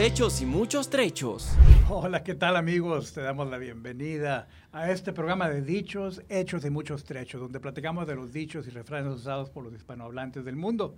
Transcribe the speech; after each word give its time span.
Hechos 0.00 0.40
y 0.40 0.46
muchos 0.46 0.88
trechos. 0.88 1.52
Hola, 1.90 2.24
¿qué 2.24 2.34
tal 2.34 2.56
amigos? 2.56 3.12
Te 3.12 3.20
damos 3.20 3.50
la 3.50 3.58
bienvenida 3.58 4.48
a 4.72 4.90
este 4.90 5.12
programa 5.12 5.50
de 5.50 5.60
dichos, 5.60 6.22
hechos 6.30 6.64
y 6.64 6.70
muchos 6.70 7.04
trechos, 7.04 7.38
donde 7.38 7.60
platicamos 7.60 8.06
de 8.06 8.14
los 8.14 8.32
dichos 8.32 8.66
y 8.66 8.70
refranes 8.70 9.12
usados 9.12 9.50
por 9.50 9.62
los 9.62 9.74
hispanohablantes 9.74 10.42
del 10.42 10.56
mundo. 10.56 10.96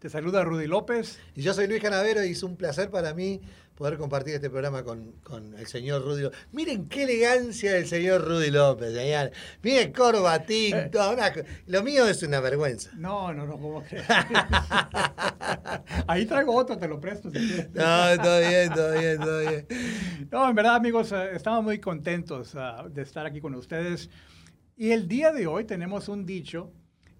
Te 0.00 0.08
saluda 0.08 0.42
Rudy 0.44 0.66
López. 0.66 1.18
Y 1.34 1.42
yo 1.42 1.52
soy 1.54 1.66
Luis 1.68 1.82
Canavero 1.82 2.24
y 2.24 2.30
es 2.32 2.42
un 2.42 2.56
placer 2.56 2.90
para 2.90 3.12
mí 3.12 3.40
poder 3.74 3.98
compartir 3.98 4.34
este 4.34 4.48
programa 4.50 4.82
con, 4.82 5.12
con 5.22 5.54
el 5.58 5.66
señor 5.66 6.02
Rudy 6.02 6.22
López. 6.22 6.38
Miren 6.52 6.88
qué 6.88 7.02
elegancia 7.04 7.74
del 7.74 7.86
señor 7.86 8.26
Rudy 8.26 8.50
López, 8.50 8.94
señor. 8.94 9.30
Miren, 9.62 9.92
corbatín, 9.92 10.74
Eh. 10.74 10.88
toda 10.90 11.10
una 11.12 11.32
co- 11.32 11.40
Lo 11.66 11.82
mío 11.82 12.06
es 12.06 12.22
una 12.22 12.40
vergüenza. 12.40 12.90
No, 12.96 13.32
no, 13.34 13.44
no, 13.46 13.58
¿cómo 13.58 13.82
crees? 13.82 14.04
Ahí 16.06 16.24
traigo 16.26 16.54
otro, 16.54 16.78
te 16.78 16.88
lo 16.88 16.98
presto. 17.00 17.30
si 17.30 17.38
quieres. 17.38 17.70
No, 17.74 18.22
todo 18.22 18.38
bien, 18.40 18.72
todo 18.74 18.92
bien, 18.98 19.18
todo 19.20 19.40
bien. 19.40 19.66
No, 20.30 20.48
en 20.48 20.54
verdad, 20.56 20.76
amigos, 20.76 21.12
eh, 21.12 21.30
estamos 21.34 21.62
muy 21.64 21.78
contentos 21.78 22.54
ah, 22.54 22.86
de 22.90 23.02
estar 23.02 23.26
aquí 23.26 23.40
con 23.40 23.54
ustedes. 23.54 24.08
Y 24.76 24.92
el 24.92 25.08
día 25.08 25.30
de 25.32 25.46
hoy 25.46 25.64
tenemos 25.64 26.08
un 26.08 26.24
dicho 26.24 26.72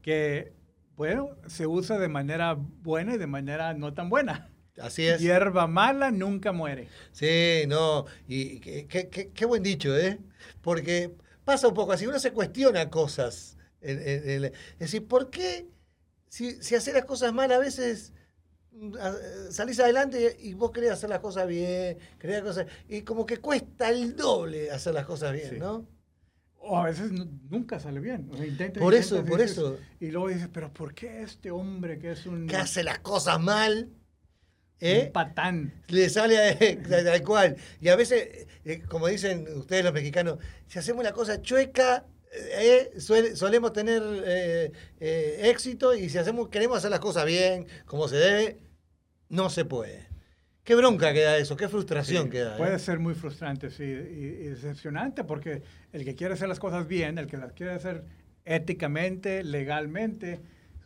que, 0.02 0.52
bueno, 1.00 1.30
se 1.46 1.66
usa 1.66 1.98
de 1.98 2.08
manera 2.08 2.54
buena 2.58 3.14
y 3.14 3.16
de 3.16 3.26
manera 3.26 3.72
no 3.72 3.94
tan 3.94 4.10
buena. 4.10 4.50
Así 4.78 5.06
es. 5.06 5.18
Hierba 5.18 5.66
mala 5.66 6.10
nunca 6.10 6.52
muere. 6.52 6.88
Sí, 7.10 7.62
no, 7.68 8.04
y 8.28 8.60
qué, 8.60 9.44
buen 9.46 9.62
dicho, 9.62 9.96
¿eh? 9.96 10.18
Porque 10.60 11.16
pasa 11.42 11.68
un 11.68 11.72
poco 11.74 11.92
así, 11.92 12.06
uno 12.06 12.18
se 12.18 12.32
cuestiona 12.32 12.90
cosas. 12.90 13.56
en- 13.80 13.98
en- 14.06 14.28
en- 14.28 14.44
es 14.44 14.52
decir, 14.78 15.08
¿por 15.08 15.30
qué 15.30 15.66
si, 16.28 16.62
si 16.62 16.74
haces 16.74 16.92
las 16.92 17.06
cosas 17.06 17.32
mal 17.32 17.50
a 17.50 17.58
veces 17.58 18.12
mm, 18.72 18.92
salís 19.50 19.80
adelante 19.80 20.36
y 20.38 20.52
vos 20.52 20.70
querés 20.70 20.90
hacer 20.90 21.08
las 21.08 21.20
cosas 21.20 21.46
bien, 21.48 21.96
querés 22.18 22.42
cosas, 22.42 22.66
y 22.90 23.00
como 23.00 23.24
que 23.24 23.38
cuesta 23.38 23.88
el 23.88 24.16
doble 24.16 24.70
hacer 24.70 24.92
las 24.92 25.06
cosas 25.06 25.32
bien, 25.32 25.48
Sí. 25.48 25.56
¿no? 25.58 25.86
O 26.62 26.76
a 26.78 26.84
veces 26.84 27.10
nu- 27.10 27.28
nunca 27.48 27.80
sale 27.80 28.00
bien. 28.00 28.28
O 28.30 28.36
sea, 28.36 28.46
intentas, 28.46 28.82
Por 28.82 28.94
eso, 28.94 29.24
por 29.24 29.40
dices- 29.40 29.52
eso. 29.52 29.78
Y 29.98 30.10
luego 30.10 30.28
dices, 30.28 30.48
pero 30.52 30.72
¿por 30.72 30.94
qué 30.94 31.22
este 31.22 31.50
hombre 31.50 31.98
que 31.98 32.12
es 32.12 32.26
un, 32.26 32.46
Que 32.46 32.56
hace 32.56 32.84
las 32.84 32.98
cosas 32.98 33.40
mal, 33.40 33.84
un 33.88 33.96
¿eh? 34.80 35.10
patán? 35.12 35.82
Le 35.88 36.08
sale 36.10 36.38
a, 36.38 36.58
tal 37.04 37.22
cual. 37.24 37.56
Y 37.80 37.88
a 37.88 37.96
veces, 37.96 38.46
eh, 38.64 38.82
como 38.88 39.08
dicen 39.08 39.46
ustedes 39.56 39.84
los 39.84 39.94
mexicanos, 39.94 40.38
si 40.66 40.78
hacemos 40.78 41.02
la 41.02 41.12
cosa 41.12 41.40
chueca, 41.40 42.04
eh, 42.32 42.92
suele- 42.98 43.36
solemos 43.36 43.72
tener 43.72 44.02
eh, 44.24 44.72
eh, 45.00 45.40
éxito 45.50 45.94
y 45.94 46.10
si 46.10 46.18
hacemos, 46.18 46.48
queremos 46.50 46.76
hacer 46.78 46.90
las 46.90 47.00
cosas 47.00 47.24
bien, 47.24 47.66
como 47.86 48.06
se 48.06 48.16
debe, 48.16 48.58
no 49.30 49.48
se 49.48 49.64
puede. 49.64 50.09
Qué 50.70 50.76
bronca 50.76 51.12
queda 51.12 51.36
eso, 51.36 51.56
qué 51.56 51.68
frustración 51.68 52.26
Sí, 52.26 52.30
queda. 52.30 52.54
¿eh? 52.54 52.58
Puede 52.58 52.78
ser 52.78 53.00
muy 53.00 53.14
frustrante, 53.14 53.70
sí, 53.72 53.82
y, 53.82 53.86
y 53.88 54.48
decepcionante, 54.50 55.24
porque 55.24 55.62
el 55.92 56.04
que 56.04 56.14
quiere 56.14 56.34
hacer 56.34 56.48
las 56.48 56.60
cosas 56.60 56.86
bien, 56.86 57.18
el 57.18 57.26
que 57.26 57.38
las 57.38 57.52
quiere 57.54 57.72
hacer 57.72 58.04
éticamente, 58.44 59.42
legalmente, 59.42 60.38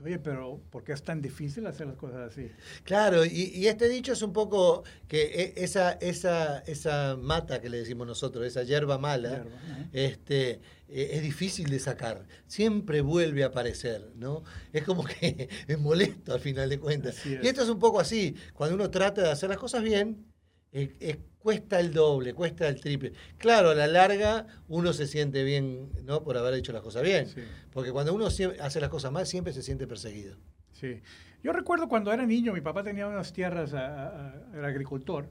oye, 0.02 0.18
pero 0.18 0.60
¿por 0.70 0.84
qué 0.84 0.92
es 0.92 1.02
tan 1.02 1.20
difícil 1.22 1.66
hacer 1.66 1.86
las 1.86 1.96
cosas 1.96 2.32
así? 2.32 2.50
Claro, 2.84 3.24
y, 3.24 3.50
y 3.54 3.66
este 3.68 3.88
dicho 3.88 4.12
es 4.12 4.22
un 4.22 4.32
poco 4.32 4.84
que 5.08 5.22
e- 5.24 5.64
esa, 5.64 5.92
esa, 5.92 6.58
esa 6.60 7.16
mata 7.20 7.60
que 7.60 7.68
le 7.68 7.78
decimos 7.78 8.06
nosotros, 8.06 8.46
esa 8.46 8.62
hierba 8.64 8.98
mala, 8.98 9.30
Hierba, 9.30 9.50
ajá. 9.56 9.88
este, 9.92 10.50
eh, 10.88 11.10
es 11.12 11.22
difícil 11.22 11.68
de 11.70 11.78
sacar. 11.78 12.26
Siempre 12.46 13.00
vuelve 13.00 13.42
a 13.44 13.46
aparecer, 13.46 14.10
¿no? 14.16 14.42
Es 14.72 14.84
como 14.84 15.04
que 15.04 15.48
es 15.68 15.78
molesto 15.78 16.34
al 16.34 16.40
final 16.40 16.68
de 16.68 16.78
cuentas. 16.78 17.24
Es. 17.26 17.42
Y 17.44 17.46
esto 17.48 17.62
es 17.62 17.68
un 17.68 17.78
poco 17.78 18.00
así. 18.00 18.34
Cuando 18.52 18.74
uno 18.76 18.90
trata 18.90 19.22
de 19.22 19.30
hacer 19.30 19.48
las 19.48 19.58
cosas 19.58 19.82
bien, 19.82 20.26
eh, 20.74 20.92
eh, 21.00 21.18
cuesta 21.38 21.80
el 21.80 21.92
doble, 21.94 22.34
cuesta 22.34 22.68
el 22.68 22.78
triple. 22.80 23.12
Claro, 23.38 23.70
a 23.70 23.74
la 23.74 23.86
larga 23.86 24.46
uno 24.68 24.92
se 24.92 25.06
siente 25.06 25.42
bien, 25.44 25.90
¿no? 26.04 26.22
Por 26.22 26.36
haber 26.36 26.52
hecho 26.54 26.72
las 26.72 26.82
cosas 26.82 27.02
bien. 27.02 27.26
Sí. 27.28 27.40
Porque 27.72 27.92
cuando 27.92 28.12
uno 28.14 28.26
hace 28.26 28.80
las 28.80 28.88
cosas 28.90 29.10
mal, 29.12 29.26
siempre 29.26 29.52
se 29.52 29.62
siente 29.62 29.86
perseguido. 29.86 30.36
Sí. 30.72 31.00
Yo 31.42 31.52
recuerdo 31.52 31.88
cuando 31.88 32.12
era 32.12 32.26
niño, 32.26 32.52
mi 32.52 32.60
papá 32.60 32.82
tenía 32.82 33.06
unas 33.06 33.32
tierras, 33.32 33.72
a- 33.74 34.08
a- 34.08 34.34
era 34.54 34.68
agricultor, 34.68 35.30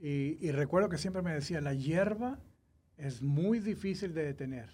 y, 0.00 0.38
y 0.44 0.50
recuerdo 0.52 0.88
que 0.88 0.98
siempre 0.98 1.22
me 1.22 1.32
decía, 1.34 1.60
la 1.60 1.74
hierba 1.74 2.38
es 2.96 3.22
muy 3.22 3.58
difícil 3.60 4.14
de 4.14 4.24
detener. 4.24 4.70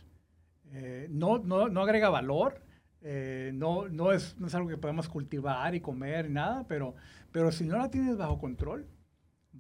Eh, 0.73 1.07
no, 1.11 1.39
no, 1.39 1.69
no 1.69 1.83
agrega 1.83 2.11
valor, 2.11 2.61
eh, 3.01 3.53
no, 3.55 3.89
no, 3.89 4.13
es, 4.13 4.37
no 4.39 4.47
es 4.49 4.55
algo 4.55 4.69
que 4.69 4.77
podemos 4.77 5.09
cultivar 5.09 5.75
y 5.75 5.81
comer, 5.81 6.29
nada, 6.31 6.67
pero, 6.69 6.95
pero 7.33 7.51
si 7.53 7.65
no 7.65 7.79
la 7.79 7.91
tienes 7.91 8.17
bajo 8.19 8.39
control, 8.39 8.87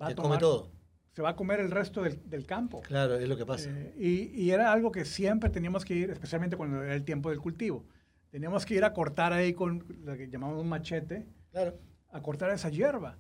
va 0.01 0.09
a 0.09 0.15
tomar, 0.15 0.31
come 0.31 0.39
todo. 0.39 0.71
se 1.15 1.23
va 1.23 1.31
a 1.31 1.37
comer 1.37 1.61
el 1.61 1.71
resto 1.71 2.03
del, 2.03 2.21
del 2.29 2.47
campo. 2.47 2.81
Claro, 2.83 3.17
es 3.19 3.29
lo 3.29 3.37
que 3.37 3.45
pasa. 3.47 3.69
Eh, 3.71 3.95
y, 3.99 4.43
y 4.43 4.51
era 4.51 4.73
algo 4.73 4.93
que 4.93 5.05
siempre 5.05 5.51
teníamos 5.51 5.85
que 5.85 5.95
ir, 5.95 6.11
especialmente 6.11 6.57
cuando 6.57 6.83
era 6.83 6.95
el 6.95 7.05
tiempo 7.05 7.31
del 7.31 7.41
cultivo. 7.41 7.85
Teníamos 8.31 8.65
que 8.67 8.75
ir 8.75 8.85
a 8.85 8.93
cortar 8.93 9.33
ahí 9.33 9.55
con 9.55 9.85
lo 10.05 10.17
que 10.17 10.29
llamamos 10.29 10.61
un 10.61 10.69
machete, 10.69 11.27
Claro. 11.51 11.79
a 12.11 12.21
cortar 12.23 12.51
esa 12.51 12.69
hierba. 12.69 13.17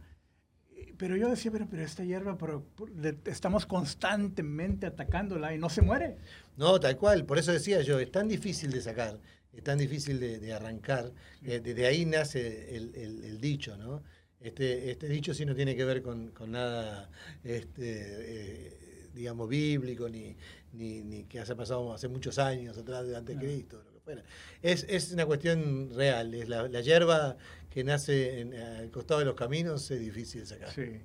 Y- 0.70 0.92
Pero 0.92 1.16
yo 1.16 1.28
decía, 1.28 1.50
pero, 1.50 1.66
pero 1.68 1.82
esta 1.82 2.04
hierba, 2.04 2.36
pero, 2.38 2.66
le- 2.94 3.18
estamos 3.26 3.66
constantemente 3.66 4.86
atacándola 4.86 5.54
y 5.54 5.58
no 5.58 5.68
se 5.68 5.82
muere. 5.82 6.18
No, 6.56 6.78
tal 6.78 6.96
cual. 6.96 7.24
Por 7.24 7.38
eso 7.38 7.52
decía 7.52 7.80
yo, 7.82 7.98
es 7.98 8.10
tan 8.12 8.28
difícil 8.28 8.70
de 8.70 8.80
sacar, 8.80 9.18
es 9.52 9.64
tan 9.64 9.78
difícil 9.78 10.20
de, 10.20 10.38
de 10.38 10.52
arrancar. 10.52 11.12
eh, 11.42 11.60
desde 11.60 11.86
ahí 11.86 12.04
nace 12.04 12.76
el, 12.76 12.94
el- 12.94 13.24
el 13.24 13.40
dicho, 13.40 13.76
¿no? 13.76 14.02
Este, 14.40 14.90
este 14.90 15.08
dicho 15.08 15.34
sí 15.34 15.44
no 15.44 15.54
tiene 15.54 15.74
que 15.76 15.84
ver 15.84 16.00
con, 16.02 16.28
con 16.30 16.52
nada, 16.52 17.10
este, 17.42 18.68
eh, 18.68 19.10
digamos, 19.12 19.48
bíblico, 19.48 20.08
ni, 20.08 20.36
ni, 20.72 21.02
ni 21.02 21.24
que 21.24 21.40
haya 21.40 21.56
pasado 21.56 21.92
hace 21.92 22.08
muchos 22.08 22.38
años 22.38 22.78
atrás 22.78 23.06
de 23.06 23.16
antes 23.16 23.36
de 23.38 23.42
No. 23.42 23.48
Cristo, 23.48 23.82
lo 23.84 23.92
que 23.92 24.00
fuera. 24.00 24.22
Es, 24.62 24.84
es 24.88 25.12
una 25.12 25.26
cuestión 25.26 25.90
real. 25.94 26.34
Es 26.34 26.48
la, 26.48 26.68
la 26.68 26.80
hierba 26.80 27.36
que 27.70 27.82
nace 27.84 28.40
en- 28.40 28.54
al 28.54 28.90
costado 28.90 29.20
de 29.20 29.26
los 29.26 29.34
caminos 29.34 29.90
es 29.90 30.00
difícil 30.00 30.42
de 30.42 30.46
sacar. 30.46 30.70
Sí. 30.72 31.02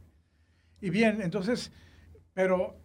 Y 0.82 0.90
bien, 0.90 1.22
entonces, 1.22 1.72
pero 2.34 2.78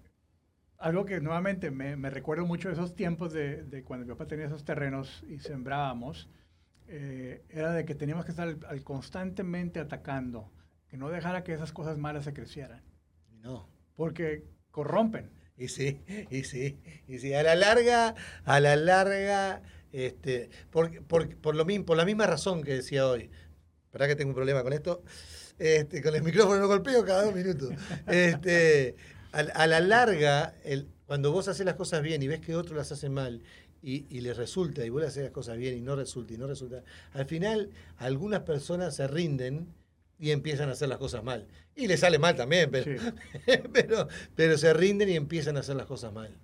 algo 0.79 1.05
que 1.07 1.21
nuevamente 1.21 1.71
me, 1.71 1.97
me 1.97 2.11
recuerdo 2.11 2.47
mucho 2.47 2.69
de 2.69 2.75
esos 2.75 2.95
tiempos 2.95 3.33
de, 3.33 3.65
de 3.65 3.85
cuando 3.85 4.07
mi 4.07 4.13
papá 4.13 4.27
tenía 4.29 4.47
esos 4.47 4.65
terrenos 4.65 5.25
y 5.29 5.39
sembrábamos, 5.41 6.29
eh, 6.89 7.43
era 7.51 7.73
de 7.73 7.85
que 7.85 7.95
teníamos 7.95 8.25
que 8.25 8.31
estar 8.31 8.49
al- 8.49 8.59
al 8.69 8.83
constantemente 8.83 9.81
atacando, 9.81 10.51
que 10.89 10.97
no 10.97 11.09
dejara 11.11 11.45
que 11.45 11.53
esas 11.53 11.73
cosas 11.73 11.99
malas 11.99 12.25
se 12.25 12.33
crecieran, 12.33 12.83
No. 13.43 13.69
porque 13.95 14.45
corrompen. 14.71 15.31
Y 15.57 15.69
sí, 15.69 16.03
y 16.31 16.45
sí, 16.45 16.79
y 17.09 17.19
sí, 17.19 17.35
a 17.35 17.43
la 17.43 17.55
larga, 17.57 18.15
a 18.45 18.61
la 18.61 18.77
larga, 18.77 19.63
este, 19.93 20.51
por, 20.71 21.03
por, 21.07 21.35
por 21.37 21.57
lo 21.57 21.65
mismo, 21.65 21.85
por 21.87 21.97
la 21.97 22.05
misma 22.05 22.27
razón 22.27 22.63
que 22.63 22.75
decía 22.75 23.07
hoy, 23.09 23.31
¿verdad 23.93 24.07
que 24.09 24.17
tengo 24.17 24.31
un 24.31 24.35
problema 24.37 24.63
con 24.63 24.73
esto? 24.73 25.03
Este, 25.59 26.01
con 26.03 26.15
el 26.15 26.23
micrófono 26.23 26.61
no 26.61 26.69
golpeo 26.69 27.05
cada 27.05 27.25
dos 27.25 27.35
minutos. 27.35 27.71
Este, 28.07 28.95
a, 29.33 29.39
a 29.41 29.67
la 29.67 29.81
larga, 29.81 30.55
el, 30.63 30.89
cuando 31.07 31.33
vos 31.33 31.49
haces 31.49 31.67
las 31.67 31.75
cosas 31.75 32.03
bien 32.03 32.23
y 32.23 32.29
ves 32.29 32.41
que 32.41 32.55
otros 32.55 32.77
las 32.77 32.93
hacen 32.93 33.13
mal 33.13 33.43
y, 33.83 34.07
y 34.15 34.21
les 34.21 34.37
resulta, 34.37 34.85
y 34.85 34.91
vos 34.91 35.01
le 35.01 35.07
haces 35.09 35.23
las 35.25 35.33
cosas 35.33 35.57
bien 35.57 35.77
y 35.77 35.81
no 35.81 35.95
resulta, 35.97 36.35
y 36.35 36.39
no 36.39 36.47
resulta, 36.47 36.83
al 37.13 37.27
final 37.27 37.71
algunas 37.97 38.41
personas 38.41 38.97
se 38.97 39.07
rinden 39.09 39.69
y 40.19 40.31
empiezan 40.33 40.69
a 40.69 40.73
hacer 40.73 40.89
las 40.89 40.99
cosas 40.99 41.23
mal. 41.23 41.47
Y 41.77 41.87
les 41.87 42.01
sale 42.01 42.19
mal 42.19 42.35
también, 42.35 42.71
pero, 42.71 42.85
Sí. 42.85 42.97
pero, 43.73 44.09
pero 44.35 44.59
se 44.59 44.73
rinden 44.75 45.09
y 45.09 45.15
empiezan 45.15 45.57
a 45.57 45.61
hacer 45.61 45.77
las 45.77 45.87
cosas 45.87 46.13
mal. 46.13 46.37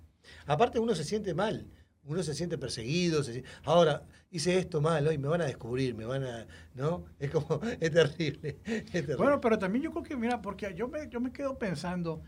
Aparte 0.45 0.79
uno 0.79 0.95
se 0.95 1.03
siente 1.03 1.33
mal, 1.33 1.67
uno 2.05 2.23
se 2.23 2.33
siente 2.33 2.57
perseguido, 2.57 3.21
se 3.23 3.33
siente- 3.33 3.49
ahora 3.63 4.07
hice 4.31 4.57
esto 4.57 4.79
mal, 4.81 5.05
hoy 5.07 5.17
me 5.17 5.27
van 5.27 5.41
a 5.41 5.45
descubrir, 5.45 5.93
me 5.95 6.05
van 6.05 6.23
a, 6.23 6.47
¿no? 6.73 7.05
Es 7.19 7.31
como, 7.31 7.59
es 7.81 7.91
terrible, 7.91 8.59
es 8.65 8.85
terrible. 8.85 9.15
Bueno, 9.17 9.41
pero 9.41 9.59
también 9.59 9.83
yo 9.83 9.91
creo 9.91 10.03
que, 10.03 10.15
mira, 10.15 10.41
porque 10.41 10.73
yo 10.75 10.87
me, 10.87 11.09
yo 11.09 11.19
me 11.19 11.31
quedo 11.33 11.57
pensando, 11.59 12.21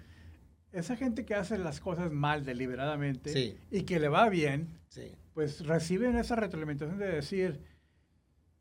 esa 0.71 0.95
gente 0.95 1.25
que 1.25 1.33
hace 1.35 1.57
las 1.57 1.79
cosas 1.79 2.11
mal 2.11 2.45
deliberadamente 2.45 3.31
Sí. 3.31 3.57
y 3.71 3.83
que 3.83 3.99
le 3.99 4.09
va 4.09 4.29
bien, 4.29 4.67
Sí. 4.89 5.11
pues 5.33 5.65
reciben 5.65 6.15
esa 6.17 6.35
retroalimentación 6.35 6.97
de 6.99 7.07
decir, 7.07 7.61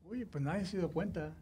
oye, 0.04 0.26
pues 0.26 0.42
nadie 0.42 0.64
se 0.64 0.78
dio 0.78 0.90
cuenta, 0.90 1.34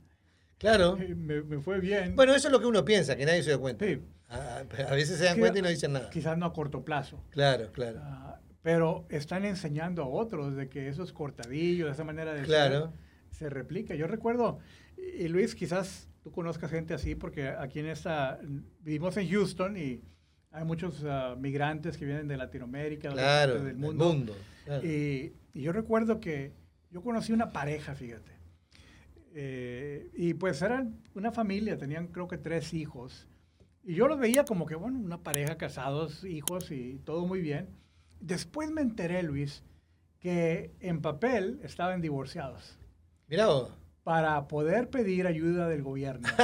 Claro. 0.59 0.97
me, 1.17 1.43
me 1.43 1.61
fue 1.61 1.81
bien. 1.81 2.17
Bueno, 2.17 2.35
eso 2.35 2.49
es 2.49 2.53
lo 2.53 2.61
que 2.61 2.67
uno 2.67 2.85
piensa, 2.85 3.17
que 3.17 3.27
nadie 3.27 3.43
se 3.43 3.51
da 3.51 3.59
cuenta. 3.59 3.85
Sí. 3.85 4.01
A, 4.29 4.59
a 4.89 4.95
veces 4.95 5.19
se 5.19 5.25
dan 5.25 5.39
cuenta 5.39 5.59
y 5.59 5.63
no 5.63 5.69
dicen 5.69 5.93
nada. 5.93 6.09
Quizás 6.11 6.39
no 6.39 6.47
a 6.47 6.53
corto 6.53 6.85
plazo. 6.85 7.23
Claro, 7.31 7.71
claro. 7.73 8.01
Ah, 8.03 8.41
pero 8.63 9.05
están 9.11 9.45
enseñando 9.45 10.03
a 10.03 10.07
otros 10.09 10.57
de 10.57 10.69
que 10.71 10.89
esos 10.89 11.13
cortadillos, 11.13 11.91
esa 11.91 12.05
manera 12.05 12.33
de 12.33 12.43
Claro. 12.43 12.93
ser, 13.31 13.39
se 13.39 13.51
replica. 13.51 13.95
Yo 13.95 14.07
recuerdo, 14.07 14.59
y 15.19 15.29
Luis, 15.29 15.55
quizás 15.55 16.09
tú 16.23 16.31
conozcas 16.33 16.71
gente 16.71 16.95
así, 16.95 17.15
porque 17.15 17.49
aquí 17.49 17.81
en 17.81 17.87
esta, 17.87 18.41
vivimos 18.81 19.17
en 19.19 19.29
Houston 19.29 19.77
y 19.77 20.01
hay 20.55 20.65
muchos 20.65 21.03
ah, 21.05 21.37
migrantes 21.39 21.97
que 21.99 22.05
vienen 22.07 22.29
de 22.29 22.37
Latinoamérica, 22.37 23.11
Claro, 23.11 23.55
del 23.57 23.65
del 23.65 23.77
mundo. 23.77 24.05
mundo. 24.07 24.37
claro. 24.65 24.87
Y, 24.87 25.35
y 25.53 25.63
yo 25.63 25.73
recuerdo 25.73 26.21
que 26.21 26.53
yo 26.91 27.03
conocí 27.03 27.33
una 27.33 27.53
pareja, 27.53 27.95
fíjate. 27.95 28.33
Eh, 29.35 30.11
y 30.15 30.35
pues 30.35 30.63
eran 30.63 30.97
una 31.15 31.33
familia, 31.33 31.77
tenían 31.77 32.07
creo 32.09 32.29
que 32.29 32.39
tres 32.39 32.73
hijos. 32.73 33.27
Y 33.83 33.95
yo 33.95 34.07
los 34.09 34.19
veía 34.19 34.45
como 34.45 34.65
que, 34.65 34.77
bueno, 34.77 34.99
una 34.99 35.19
pareja 35.23 35.57
casados, 35.59 36.25
hijos 36.25 36.71
y 36.71 37.01
todo 37.05 37.27
muy 37.27 37.41
bien. 37.41 37.69
Después 38.21 38.71
me 38.71 38.81
enteré, 38.81 39.23
Luis, 39.23 39.63
que 40.21 40.73
en 40.81 41.03
papel 41.03 41.61
estaban 41.63 42.01
divorciados. 42.01 42.79
Mirá 43.29 43.47
vos. 43.49 43.77
Para 44.05 44.47
poder 44.47 44.91
pedir 44.91 45.27
ayuda 45.27 45.67
del 45.67 45.83
gobierno. 45.83 46.29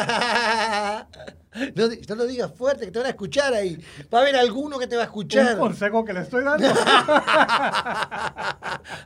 no, 1.75 1.89
no, 2.09 2.15
lo 2.15 2.27
digas 2.27 2.51
fuerte, 2.57 2.87
que 2.87 2.91
te 2.91 2.99
van 2.99 3.07
a 3.07 3.11
escuchar 3.11 3.53
ahí. 3.53 3.77
Va 4.13 4.21
a 4.21 4.23
haber 4.23 4.37
alguno 4.37 4.79
que 4.79 4.87
te 4.87 4.97
va 4.97 5.03
a 5.03 5.05
escuchar. 5.05 5.55
Un 5.55 5.61
consejo 5.61 6.03
que 6.03 6.15
le 6.15 6.21
estoy 6.21 6.43
dando. 6.43 6.67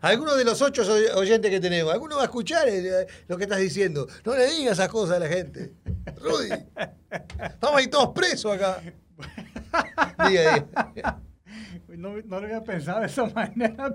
alguno 0.02 0.36
de 0.36 0.44
los 0.44 0.62
ocho 0.62 0.82
oyentes 1.16 1.50
que 1.50 1.58
tenemos, 1.58 1.92
alguno 1.92 2.14
va 2.14 2.22
a 2.22 2.26
escuchar 2.26 2.68
eh, 2.68 3.08
lo 3.26 3.36
que 3.36 3.42
estás 3.42 3.58
diciendo. 3.58 4.06
No 4.24 4.36
le 4.36 4.46
digas 4.46 4.74
esas 4.74 4.88
cosas 4.88 5.16
a 5.16 5.18
la 5.18 5.26
gente. 5.26 5.72
Rudy, 6.22 6.50
vamos 7.60 7.80
a 7.80 7.82
ir 7.82 7.90
todos 7.90 8.10
presos 8.10 8.52
acá. 8.52 8.80
Diga, 10.28 10.66
diga. 10.94 11.20
No, 11.96 12.16
no, 12.16 12.40
lo 12.40 12.46
había 12.46 12.62
pensado 12.64 13.00
de 13.00 13.06
esa 13.06 13.26
manera, 13.34 13.92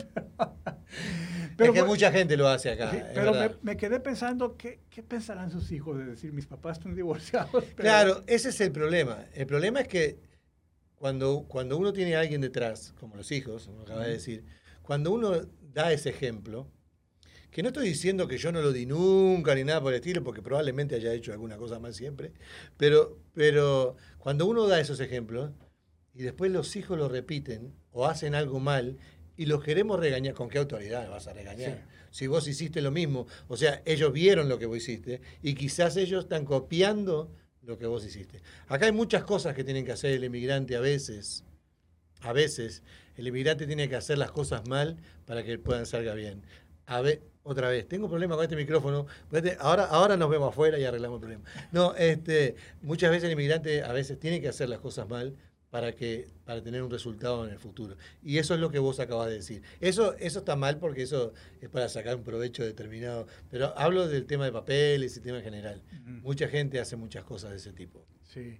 pero... 1.57 1.73
es 1.73 1.79
que 1.79 1.85
mucha 1.85 2.11
gente 2.11 2.37
lo 2.37 2.47
hace 2.47 2.71
acá. 2.71 2.91
pero 3.13 3.33
me, 3.61 3.77
quedé 3.77 3.99
pensando, 3.99 4.55
¿qué, 4.57 4.81
¿qué, 4.89 5.03
pensarán 5.03 5.51
sus 5.51 5.71
hijos 5.71 5.97
de 5.97 6.05
decir, 6.05 6.31
mis 6.31 6.47
papás 6.47 6.77
están 6.77 6.95
divorciados? 6.95 7.63
Claro, 7.75 8.23
ese 8.27 8.49
es 8.49 8.61
el 8.61 8.71
problema. 8.71 9.25
El 9.33 9.45
problema 9.45 9.81
es 9.81 9.87
que 9.87 10.19
cuando, 10.95 11.45
cuando 11.47 11.77
uno 11.77 11.93
tiene 11.93 12.15
a 12.15 12.21
alguien 12.21 12.41
detrás, 12.41 12.93
como 12.99 13.15
los 13.15 13.31
hijos, 13.31 13.67
como 13.67 13.81
acaba 13.81 14.05
de 14.05 14.13
decir, 14.13 14.45
cuando 14.81 15.11
uno 15.11 15.31
da 15.73 15.91
ese 15.91 16.09
ejemplo, 16.09 16.67
que 17.51 17.63
no 17.63 17.69
estoy 17.69 17.87
diciendo 17.87 18.27
que 18.27 18.37
yo 18.37 18.51
no 18.51 18.61
lo 18.61 18.71
di 18.71 18.85
nunca 18.85 19.55
ni 19.55 19.63
nada 19.63 19.81
por 19.81 19.93
el 19.93 19.99
estilo, 19.99 20.23
porque 20.23 20.41
probablemente 20.41 20.95
haya 20.95 21.13
hecho 21.13 21.31
alguna 21.31 21.57
cosa 21.57 21.79
mal 21.79 21.93
siempre, 21.93 22.33
pero, 22.77 23.17
pero 23.33 23.95
cuando 24.17 24.45
uno 24.45 24.67
da 24.67 24.79
esos 24.79 24.99
ejemplos 24.99 25.51
y 26.13 26.23
después 26.23 26.51
los 26.51 26.75
hijos 26.75 26.97
lo 26.97 27.09
repiten 27.09 27.73
o 27.99 28.05
hacen 28.05 28.33
algo 28.33 28.59
mal 28.59 28.97
y 29.35 29.45
los 29.45 29.63
queremos 29.63 29.99
regañar, 29.99 30.33
¿con 30.33 30.49
qué 30.49 30.57
autoridad 30.57 31.09
vas 31.09 31.27
a 31.27 31.33
regañar? 31.33 31.85
Si 32.11 32.27
vos 32.27 32.47
hiciste 32.47 32.81
lo 32.81 32.91
mismo, 32.91 33.27
o 33.47 33.57
sea, 33.57 33.81
ellos 33.85 34.11
vieron 34.13 34.49
lo 34.49 34.57
que 34.57 34.65
vos 34.65 34.77
hiciste 34.77 35.21
y 35.41 35.53
quizás 35.53 35.97
ellos 35.97 36.23
están 36.23 36.45
copiando 36.45 37.29
lo 37.61 37.77
que 37.77 37.85
vos 37.85 38.05
hiciste. 38.05 38.41
Acá 38.67 38.85
hay 38.85 38.91
muchas 38.93 39.23
cosas 39.23 39.53
que 39.53 39.63
tienen 39.63 39.85
que 39.85 39.91
hacer 39.91 40.11
el 40.11 40.23
inmigrante 40.23 40.75
a 40.75 40.79
veces. 40.79 41.43
A 42.21 42.33
veces 42.33 42.83
el 43.17 43.27
inmigrante 43.27 43.67
tiene 43.67 43.89
que 43.89 43.95
hacer 43.95 44.17
las 44.17 44.31
cosas 44.31 44.67
mal 44.67 44.97
para 45.25 45.43
que 45.43 45.59
puedan 45.59 45.85
salga 45.85 46.13
bien. 46.13 46.41
A 46.85 47.01
ver, 47.01 47.21
otra 47.43 47.69
vez, 47.69 47.87
tengo 47.87 48.07
problema 48.07 48.35
con 48.35 48.43
este 48.43 48.55
micrófono. 48.55 49.07
Ahora, 49.59 49.85
ahora 49.85 50.17
nos 50.17 50.29
vemos 50.29 50.49
afuera 50.49 50.79
y 50.79 50.85
arreglamos 50.85 51.17
el 51.17 51.19
problema. 51.19 51.43
No, 51.71 51.95
este, 51.95 52.55
muchas 52.81 53.11
veces 53.11 53.25
el 53.25 53.33
inmigrante 53.33 53.83
a 53.83 53.91
veces 53.91 54.19
tiene 54.19 54.41
que 54.41 54.47
hacer 54.47 54.69
las 54.69 54.79
cosas 54.79 55.07
mal 55.07 55.35
para, 55.69 55.95
que, 55.95 56.27
para 56.45 56.63
tener 56.63 56.81
un 56.81 56.89
resultado 56.89 57.45
en 57.45 57.51
el 57.51 57.59
futuro. 57.59 57.95
Y 58.23 58.37
eso 58.37 58.53
es 58.53 58.59
lo 58.59 58.71
que 58.71 58.79
vos 58.79 58.99
acabas 58.99 59.29
de 59.29 59.35
decir. 59.35 59.61
Eso, 59.79 60.15
eso 60.17 60.39
está 60.39 60.55
mal 60.55 60.79
porque 60.79 61.03
eso 61.03 61.33
es 61.61 61.69
para 61.69 61.89
sacar 61.89 62.15
un 62.15 62.23
provecho 62.23 62.63
determinado. 62.63 63.27
Pero 63.49 63.77
hablo 63.77 64.07
del 64.07 64.25
tema 64.25 64.45
de 64.45 64.51
papeles 64.51 65.15
y 65.17 65.21
tema 65.21 65.37
en 65.37 65.43
general. 65.43 65.81
Mucha 66.23 66.47
gente 66.47 66.79
hace 66.79 66.95
muchas 66.95 67.23
cosas 67.23 67.51
de 67.51 67.57
ese 67.57 67.73
tipo. 67.73 68.05
Sí. 68.23 68.59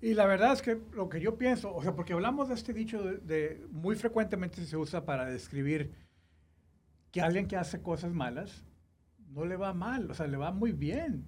Y 0.00 0.14
la 0.14 0.26
verdad 0.26 0.52
es 0.52 0.62
que 0.62 0.78
lo 0.92 1.08
que 1.08 1.20
yo 1.20 1.36
pienso, 1.36 1.74
o 1.74 1.82
sea, 1.82 1.94
porque 1.94 2.12
hablamos 2.12 2.48
de 2.48 2.54
este 2.54 2.72
dicho 2.72 3.02
de, 3.02 3.66
muy 3.70 3.96
frecuentemente 3.96 4.64
se 4.64 4.76
usa 4.76 5.04
para 5.04 5.26
describir 5.26 5.92
que 7.10 7.22
alguien 7.22 7.48
que 7.48 7.56
hace 7.56 7.80
cosas 7.80 8.12
malas 8.12 8.64
no 9.30 9.46
le 9.46 9.56
va 9.56 9.72
mal, 9.72 10.10
o 10.10 10.14
sea, 10.14 10.26
le 10.26 10.36
va 10.36 10.52
muy 10.52 10.72
bien. 10.72 11.26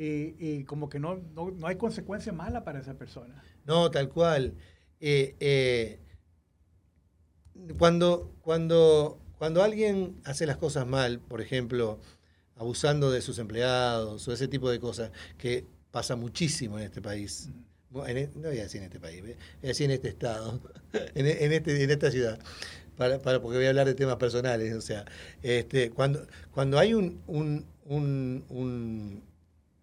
Y, 0.00 0.62
como 0.64 0.88
que 0.88 1.00
no, 1.00 1.16
no, 1.34 1.50
no 1.50 1.66
hay 1.66 1.74
consecuencia 1.74 2.32
mala 2.32 2.62
para 2.62 2.78
esa 2.78 2.94
persona. 2.94 3.42
No, 3.66 3.90
tal 3.90 4.08
cual. 4.08 4.54
Eh, 5.00 5.34
eh, 5.40 6.00
cuando, 7.76 8.32
cuando, 8.40 9.20
cuando 9.38 9.62
alguien 9.62 10.20
hace 10.24 10.46
las 10.46 10.56
cosas 10.56 10.86
mal, 10.86 11.18
por 11.18 11.40
ejemplo, 11.40 11.98
abusando 12.54 13.10
de 13.10 13.20
sus 13.22 13.38
empleados 13.38 14.26
o 14.28 14.32
ese 14.32 14.46
tipo 14.46 14.70
de 14.70 14.78
cosas, 14.78 15.10
que 15.36 15.66
pasa 15.90 16.14
muchísimo 16.14 16.78
en 16.78 16.84
este 16.84 17.02
país. 17.02 17.50
E, 18.06 18.30
no 18.36 18.48
voy 18.48 18.58
a 18.58 18.62
decir 18.62 18.80
en 18.80 18.84
este 18.84 19.00
país, 19.00 19.20
voy 19.22 19.32
a 19.32 19.66
decir 19.66 19.86
en 19.86 19.92
este 19.92 20.08
estado, 20.10 20.60
en, 20.92 21.26
este, 21.52 21.82
en 21.82 21.90
esta 21.90 22.10
ciudad, 22.12 22.38
para, 22.96 23.18
para, 23.18 23.40
porque 23.40 23.56
voy 23.56 23.66
a 23.66 23.70
hablar 23.70 23.86
de 23.86 23.94
temas 23.94 24.16
personales. 24.16 24.74
O 24.74 24.80
sea, 24.80 25.04
este, 25.42 25.90
cuando, 25.90 26.24
cuando 26.52 26.78
hay 26.78 26.94
un, 26.94 27.20
un, 27.26 27.66
un 27.84 29.22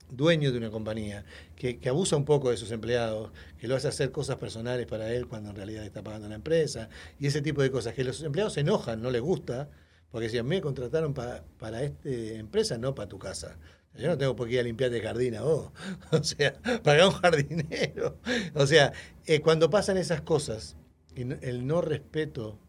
dueño 0.09 0.51
de 0.51 0.57
una 0.57 0.69
compañía 0.69 1.25
que, 1.55 1.79
abusa 1.87 2.15
un 2.15 2.25
poco 2.25 2.51
de 2.51 2.57
sus 2.57 2.71
empleados, 2.71 3.31
que 3.59 3.67
lo 3.67 3.75
hace 3.75 3.87
hacer 3.87 4.11
cosas 4.11 4.37
personales 4.37 4.85
para 4.85 5.11
él 5.13 5.27
cuando 5.27 5.49
en 5.49 5.55
realidad 5.55 5.83
está 5.83 6.03
pagando 6.03 6.29
la 6.29 6.35
empresa, 6.35 6.89
y 7.19 7.27
ese 7.27 7.41
tipo 7.41 7.61
de 7.61 7.71
cosas, 7.71 7.93
que 7.93 8.03
los 8.03 8.21
empleados 8.23 8.53
se 8.53 8.61
enojan, 8.61 9.01
no 9.01 9.11
les 9.11 9.21
gusta, 9.21 9.69
porque 10.11 10.29
si 10.29 10.41
me 10.43 10.61
contrataron 10.61 11.13
para, 11.13 11.43
esta 11.83 12.09
empresa, 12.09 12.77
no 12.77 12.95
para 12.95 13.09
tu 13.09 13.19
casa. 13.19 13.57
Yo 13.97 14.07
no 14.07 14.17
tengo 14.17 14.35
por 14.35 14.47
qué 14.47 14.55
ir 14.55 14.59
a 14.59 14.63
limpiar 14.63 14.91
de 14.91 15.01
jardín 15.01 15.35
a 15.35 15.41
vos. 15.41 15.71
O 16.11 16.23
sea, 16.23 16.53
pagar 16.83 17.07
un 17.07 17.13
jardinero. 17.13 18.17
O 18.53 18.67
sea, 18.67 18.93
eh, 19.25 19.41
cuando 19.41 19.69
pasan 19.69 19.97
esas 19.97 20.21
cosas, 20.21 20.77
el 21.15 21.65
no 21.65 21.81
respeto 21.81 22.59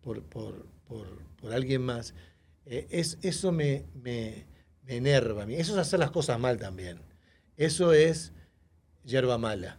por, 0.00 0.22
por, 0.24 0.66
por, 0.86 1.52
alguien 1.52 1.82
más, 1.82 2.14
eh, 2.66 2.86
es, 2.90 3.18
eso 3.22 3.52
me, 3.52 3.84
me 3.94 4.46
me 4.82 4.96
enerva. 4.96 5.44
Eso 5.44 5.72
es 5.72 5.78
hacer 5.78 5.98
las 5.98 6.10
cosas 6.10 6.38
mal 6.38 6.58
también. 6.58 6.98
Eso 7.56 7.92
es 7.92 8.32
hierba 9.04 9.38
mala. 9.38 9.78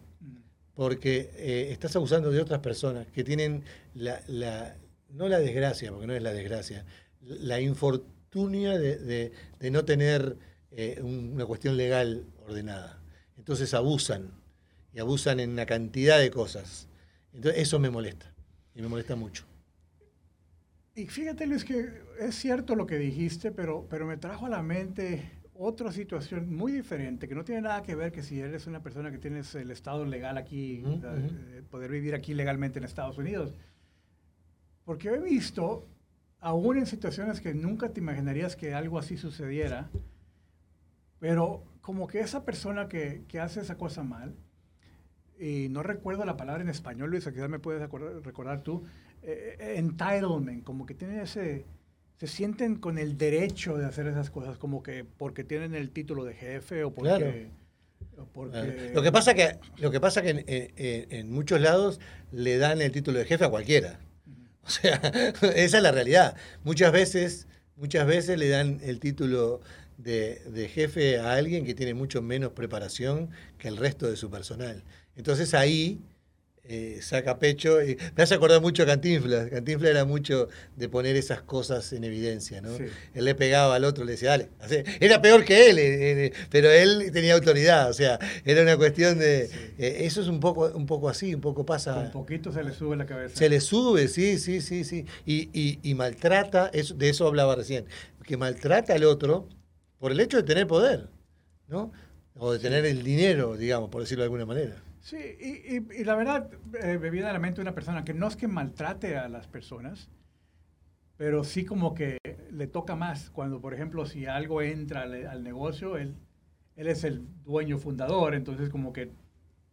Porque 0.75 1.31
eh, 1.35 1.69
estás 1.71 1.95
abusando 1.95 2.31
de 2.31 2.41
otras 2.41 2.59
personas 2.59 3.07
que 3.07 3.23
tienen 3.23 3.63
la, 3.93 4.21
la, 4.27 4.75
no 5.09 5.27
la 5.27 5.39
desgracia, 5.39 5.91
porque 5.91 6.07
no 6.07 6.13
es 6.13 6.23
la 6.23 6.33
desgracia, 6.33 6.85
la 7.21 7.61
infortunia 7.61 8.77
de, 8.77 9.31
no 9.71 9.85
tener 9.85 10.37
eh, 10.71 10.99
una 11.01 11.45
cuestión 11.45 11.77
legal 11.77 12.25
ordenada. 12.47 12.99
Entonces 13.37 13.73
abusan, 13.73 14.31
y 14.93 14.99
abusan 14.99 15.39
en 15.39 15.51
una 15.51 15.65
cantidad 15.65 16.19
de 16.19 16.31
cosas. 16.31 16.87
Entonces 17.33 17.61
eso 17.61 17.79
me 17.79 17.89
molesta, 17.89 18.33
y 18.73 18.81
me 18.81 18.87
molesta 18.87 19.15
mucho. 19.15 19.45
Y 20.95 21.07
fíjate, 21.07 21.47
Luis, 21.47 21.65
que 21.65 21.89
es 22.19 22.35
cierto 22.35 22.75
lo 22.75 22.85
que 22.85 22.99
dijiste, 22.99 23.51
pero, 23.51 23.87
pero 23.89 24.05
me 24.05 24.17
trajo 24.17 24.45
a 24.45 24.49
la 24.49 24.61
mente 24.61 25.31
otra 25.55 25.91
situación 25.91 26.53
muy 26.55 26.71
diferente, 26.71 27.27
que 27.27 27.33
no 27.33 27.43
tiene 27.43 27.61
nada 27.61 27.81
que 27.81 27.95
ver 27.95 28.11
que 28.11 28.21
si 28.21 28.39
eres 28.39 28.67
una 28.67 28.83
persona 28.83 29.11
que 29.11 29.17
tienes 29.17 29.55
el 29.55 29.71
estado 29.71 30.05
legal 30.05 30.37
aquí, 30.37 30.83
eh, 30.85 31.63
poder 31.71 31.89
vivir 31.89 32.13
aquí 32.13 32.35
legalmente 32.35 32.77
en 32.77 32.85
Estados 32.85 33.17
Unidos. 33.17 33.55
Porque 34.85 35.09
he 35.09 35.19
visto, 35.19 35.87
aún 36.39 36.77
en 36.77 36.85
situaciones 36.85 37.41
que 37.41 37.55
nunca 37.55 37.89
te 37.89 37.99
imaginarías 37.99 38.55
que 38.55 38.75
algo 38.75 38.99
así 38.99 39.17
sucediera, 39.17 39.89
pero 41.19 41.63
como 41.81 42.05
que 42.05 42.19
esa 42.19 42.45
persona 42.45 42.87
que, 42.87 43.23
que 43.27 43.39
hace 43.39 43.61
esa 43.61 43.77
cosa 43.77 44.03
mal, 44.03 44.35
y 45.39 45.69
no 45.69 45.81
recuerdo 45.81 46.23
la 46.23 46.37
palabra 46.37 46.61
en 46.61 46.69
español, 46.69 47.09
Luis, 47.09 47.25
quizás 47.25 47.49
me 47.49 47.59
puedes 47.59 47.81
recordar 47.81 48.61
tú, 48.61 48.83
eh, 49.25 49.55
eh, 49.59 49.73
entitlement, 49.77 50.63
como 50.63 50.85
que 50.85 50.93
tienen 50.93 51.19
ese, 51.19 51.65
se 52.17 52.27
sienten 52.27 52.75
con 52.75 52.97
el 52.97 53.17
derecho 53.17 53.77
de 53.77 53.85
hacer 53.85 54.07
esas 54.07 54.29
cosas, 54.29 54.57
como 54.57 54.83
que 54.83 55.05
porque 55.05 55.43
tienen 55.43 55.75
el 55.75 55.91
título 55.91 56.25
de 56.25 56.33
jefe 56.33 56.83
o 56.83 56.93
porque... 56.93 57.49
Lo 58.93 59.01
que 59.01 59.11
pasa 59.11 59.33
que, 59.33 59.57
lo 59.77 59.89
que, 59.89 59.99
pasa 59.99 60.21
que 60.21 60.73
en, 61.09 61.31
muchos 61.31 61.59
lados 61.59 61.99
le 62.31 62.57
dan 62.57 62.81
el 62.81 62.91
título 62.91 63.17
de 63.17 63.25
jefe 63.25 63.45
a 63.45 63.49
cualquiera. 63.49 63.99
O 64.65 64.69
sea, 64.69 64.95
esa 65.55 65.77
es 65.77 65.83
la 65.83 65.91
realidad. 65.91 66.37
Muchas 66.63 66.93
veces, 66.93 67.47
muchas 67.75 68.07
veces 68.07 68.37
le 68.37 68.47
dan 68.47 68.79
el 68.81 69.01
título 69.01 69.59
de, 69.97 70.41
de, 70.45 70.69
jefe 70.69 71.19
a 71.19 71.33
alguien 71.33 71.65
que 71.65 71.75
tiene 71.75 71.93
mucho 71.93 72.21
menos 72.21 72.53
preparación 72.53 73.29
que 73.57 73.67
el 73.67 73.75
resto 73.75 74.09
de 74.09 74.15
su 74.15 74.29
personal. 74.29 74.85
Entonces 75.17 75.53
ahí 75.53 76.01
eh, 76.65 76.99
saca 77.01 77.39
pecho. 77.39 77.83
Y 77.83 77.97
me 78.15 78.23
hace 78.23 78.35
acordar 78.35 78.61
mucho 78.61 78.83
a 78.83 78.85
Cantinflas. 78.85 79.49
Cantinflas 79.49 79.91
era 79.91 80.05
mucho 80.05 80.47
de 80.75 80.87
poner 80.87 81.15
esas 81.15 81.41
cosas 81.41 81.91
en 81.91 82.03
evidencia, 82.05 82.61
¿no? 82.61 82.69
Él 83.13 83.25
le 83.25 83.35
pegaba 83.35 83.75
al 83.75 83.83
otro, 83.83 84.05
le 84.05 84.13
decía, 84.13 84.29
dale. 84.29 84.49
Era 84.99 85.21
peor 85.21 85.43
que 85.43 85.69
él, 85.69 85.79
eh, 85.79 86.25
eh, 86.25 86.33
pero 86.49 86.69
él 86.71 87.11
tenía 87.11 87.33
autoridad. 87.33 87.89
O 87.89 87.93
sea, 87.93 88.17
era 88.45 88.61
una 88.61 88.77
cuestión 88.77 89.19
de. 89.19 89.49
eso 89.77 90.21
es 90.21 90.27
un 90.27 90.39
poco, 90.39 90.71
un 90.73 90.85
poco 90.85 91.09
así, 91.09 91.35
un 91.35 91.41
poco 91.41 91.65
pasa. 91.65 91.99
Un 91.99 92.11
poquito 92.11 92.51
se 92.51 92.63
le 92.63 92.71
sube 92.71 92.95
la 92.95 93.05
cabeza. 93.05 93.35
Se 93.35 93.49
le 93.49 93.59
sube, 93.59 94.07
sí, 94.07 94.39
sí, 94.39 94.61
sí, 94.61 94.83
sí. 94.83 95.05
Y, 95.25 95.79
y, 95.83 95.93
maltrata, 95.95 96.69
eso, 96.73 96.93
de 96.93 97.09
eso 97.09 97.27
hablaba 97.27 97.55
recién, 97.55 97.85
que 98.25 98.37
maltrata 98.37 98.93
al 98.93 99.03
otro 99.03 99.47
por 99.99 100.11
el 100.11 100.19
hecho 100.19 100.37
de 100.37 100.43
tener 100.43 100.67
poder, 100.67 101.07
¿no? 101.67 101.91
O 102.35 102.51
de 102.53 102.59
tener 102.59 102.85
el 102.85 103.03
dinero, 103.03 103.55
digamos, 103.57 103.89
por 103.89 104.01
decirlo 104.01 104.23
de 104.23 104.25
alguna 104.25 104.45
manera. 104.45 104.75
Sí, 105.03 105.17
y, 105.17 106.03
la 106.05 106.15
verdad, 106.15 106.49
eh, 106.81 106.97
a 107.25 107.33
la 107.33 107.39
mente 107.39 107.59
una 107.59 107.75
persona 107.75 108.05
que 108.05 108.13
no 108.13 108.25
es 108.25 108.37
que 108.37 108.47
maltrate 108.47 109.17
a 109.17 109.27
las 109.27 109.47
personas, 109.47 110.09
pero 111.17 111.43
sí 111.43 111.65
como 111.65 111.93
que 111.93 112.17
le 112.51 112.67
toca 112.67 112.95
más. 112.95 113.29
Cuando, 113.29 113.59
por 113.59 113.73
ejemplo, 113.73 114.05
si 114.05 114.25
algo 114.27 114.61
entra 114.61 115.01
al, 115.01 115.43
negocio, 115.43 115.97
él, 115.97 116.15
él 116.77 116.87
es 116.87 117.03
el 117.03 117.27
dueño 117.43 117.77
fundador, 117.77 118.33
entonces 118.33 118.69
como 118.69 118.93
que 118.93 119.11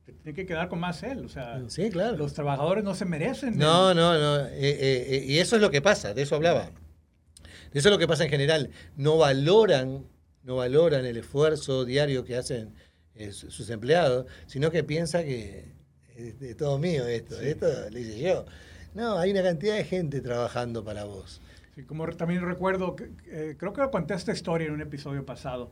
tiene 0.04 0.34
que 0.34 0.46
quedar 0.46 0.68
con 0.68 0.80
más 0.80 1.00
él. 1.04 1.24
O 1.24 1.28
sea, 1.28 1.62
Sí, 1.68 1.90
claro. 1.90 2.16
los 2.16 2.34
trabajadores 2.34 2.82
no 2.82 2.96
se 2.96 3.04
merecen. 3.04 3.56
No, 3.56 3.94
no, 3.94 4.18
no. 4.18 4.46
eh, 4.46 4.50
eh, 4.52 5.06
eh, 5.10 5.24
y 5.28 5.38
eso 5.38 5.54
es 5.54 5.62
lo 5.62 5.70
que 5.70 5.80
pasa, 5.80 6.12
de 6.12 6.22
eso 6.22 6.34
hablaba. 6.34 6.70
Eso 7.72 7.88
es 7.88 7.92
lo 7.92 7.98
que 7.98 8.08
pasa 8.08 8.24
en 8.24 8.30
general. 8.30 8.70
No 8.96 9.16
valoran, 9.16 10.04
no 10.42 10.56
valoran 10.56 11.06
el 11.06 11.18
esfuerzo 11.18 11.84
diario 11.84 12.24
que 12.24 12.36
hacen 12.36 12.74
eh, 13.20 13.32
su- 13.32 13.50
sus 13.50 13.70
empleados, 13.70 14.26
sino 14.46 14.70
que 14.70 14.82
piensa 14.84 15.22
que 15.22 15.72
es 16.16 16.38
de 16.40 16.54
todo 16.54 16.78
mío 16.78 17.06
esto, 17.06 17.40
esto 17.40 17.66
lo 17.90 17.98
hice 17.98 18.20
yo. 18.20 18.44
No, 18.94 19.18
hay 19.18 19.30
una 19.30 19.42
cantidad 19.42 19.76
de 19.76 19.84
gente 19.84 20.20
trabajando 20.20 20.84
para 20.84 21.04
vos. 21.04 21.40
Sí, 21.76 21.84
como 21.84 22.06
también 22.08 22.42
recuerdo, 22.44 22.96
que- 22.96 23.10
eh, 23.28 23.56
creo 23.58 23.72
que 23.72 23.88
conté 23.90 24.14
esta 24.14 24.32
historia 24.32 24.66
en 24.66 24.72
un 24.74 24.80
episodio 24.80 25.24
pasado, 25.24 25.70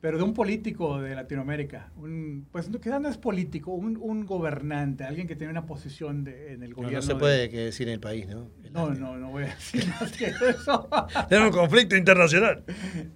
pero 0.00 0.16
de 0.18 0.22
un 0.22 0.32
político 0.34 1.00
de 1.00 1.14
Latinoamérica, 1.14 1.90
un, 1.96 2.46
pues 2.52 2.68
no, 2.68 2.78
quizás 2.80 3.00
no 3.00 3.08
es 3.08 3.16
político, 3.16 3.72
un, 3.72 3.96
un 3.96 4.26
gobernante, 4.26 5.02
alguien 5.04 5.26
que 5.26 5.34
tiene 5.34 5.50
una 5.50 5.66
posición 5.66 6.22
de- 6.24 6.52
en 6.52 6.62
el 6.62 6.70
No, 6.70 6.76
gobierno. 6.76 6.98
no 6.98 7.02
se 7.02 7.14
de- 7.14 7.18
puede 7.18 7.48
que 7.48 7.58
decir 7.64 7.88
en 7.88 7.94
el 7.94 8.00
país, 8.00 8.28
¿no? 8.28 8.48
No, 8.70 8.90
no, 8.94 9.16
no 9.16 9.30
voy 9.30 9.44
a 9.44 9.46
decir 9.54 9.84
más 9.88 10.12
que 10.12 10.26
eso. 10.26 10.88
Tenemos 11.28 11.52
un 11.54 11.58
conflicto 11.60 11.96
internacional. 11.96 12.62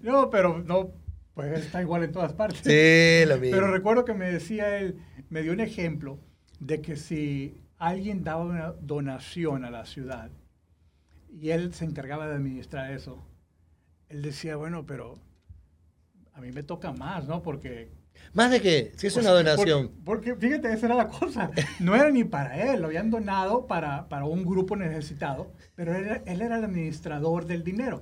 no, 0.01 0.29
pero 0.31 0.59
no, 0.67 0.91
pues 1.35 1.59
está 1.61 1.81
igual 1.81 2.05
en 2.05 2.12
todas 2.12 2.33
partes. 2.33 2.61
Sí, 2.62 3.27
lo 3.29 3.39
mismo. 3.39 3.57
Pero 3.57 3.71
recuerdo 3.73 4.05
que 4.05 4.15
me 4.15 4.31
decía 4.31 4.77
él, 4.79 4.99
me 5.31 5.43
dio 5.43 5.53
un 5.53 5.61
ejemplo 5.61 6.19
de 6.61 6.81
que 6.81 6.97
si 6.97 7.57
alguien 7.79 8.23
daba 8.23 8.45
una 8.45 8.73
donación 8.73 9.65
a 9.65 9.71
la 9.71 9.87
ciudad 9.87 10.31
y 11.31 11.51
él 11.51 11.73
se 11.75 11.85
encargaba 11.85 12.29
de 12.29 12.35
administrar 12.35 12.93
eso, 12.93 13.27
él 14.09 14.23
decía, 14.23 14.57
bueno, 14.57 14.85
pero 14.87 15.15
a 16.35 16.41
mí 16.41 16.53
me 16.53 16.62
toca 16.62 16.93
más, 16.93 17.27
¿no? 17.27 17.43
Porque... 17.43 17.91
Más 18.35 18.51
de 18.51 18.61
que, 18.61 18.93
si 18.97 19.07
es 19.07 19.17
una 19.17 19.31
porque- 19.31 19.45
donación. 19.51 19.91
Porque, 20.05 20.37
fíjate, 20.37 20.73
esa 20.73 20.87
era 20.87 20.95
la 20.95 21.09
cosa. 21.09 21.51
No 21.81 21.95
era 21.95 22.11
ni 22.11 22.25
para 22.25 22.73
él, 22.73 22.81
lo 22.83 22.89
habían 22.89 23.11
donado 23.11 23.67
para, 23.67 24.09
para 24.09 24.27
un 24.27 24.45
grupo 24.45 24.77
necesitado, 24.77 25.53
pero 25.75 25.97
él 25.97 26.05
era 26.27 26.57
el 26.57 26.65
administrador 26.65 27.47
del 27.47 27.65
dinero. 27.65 28.01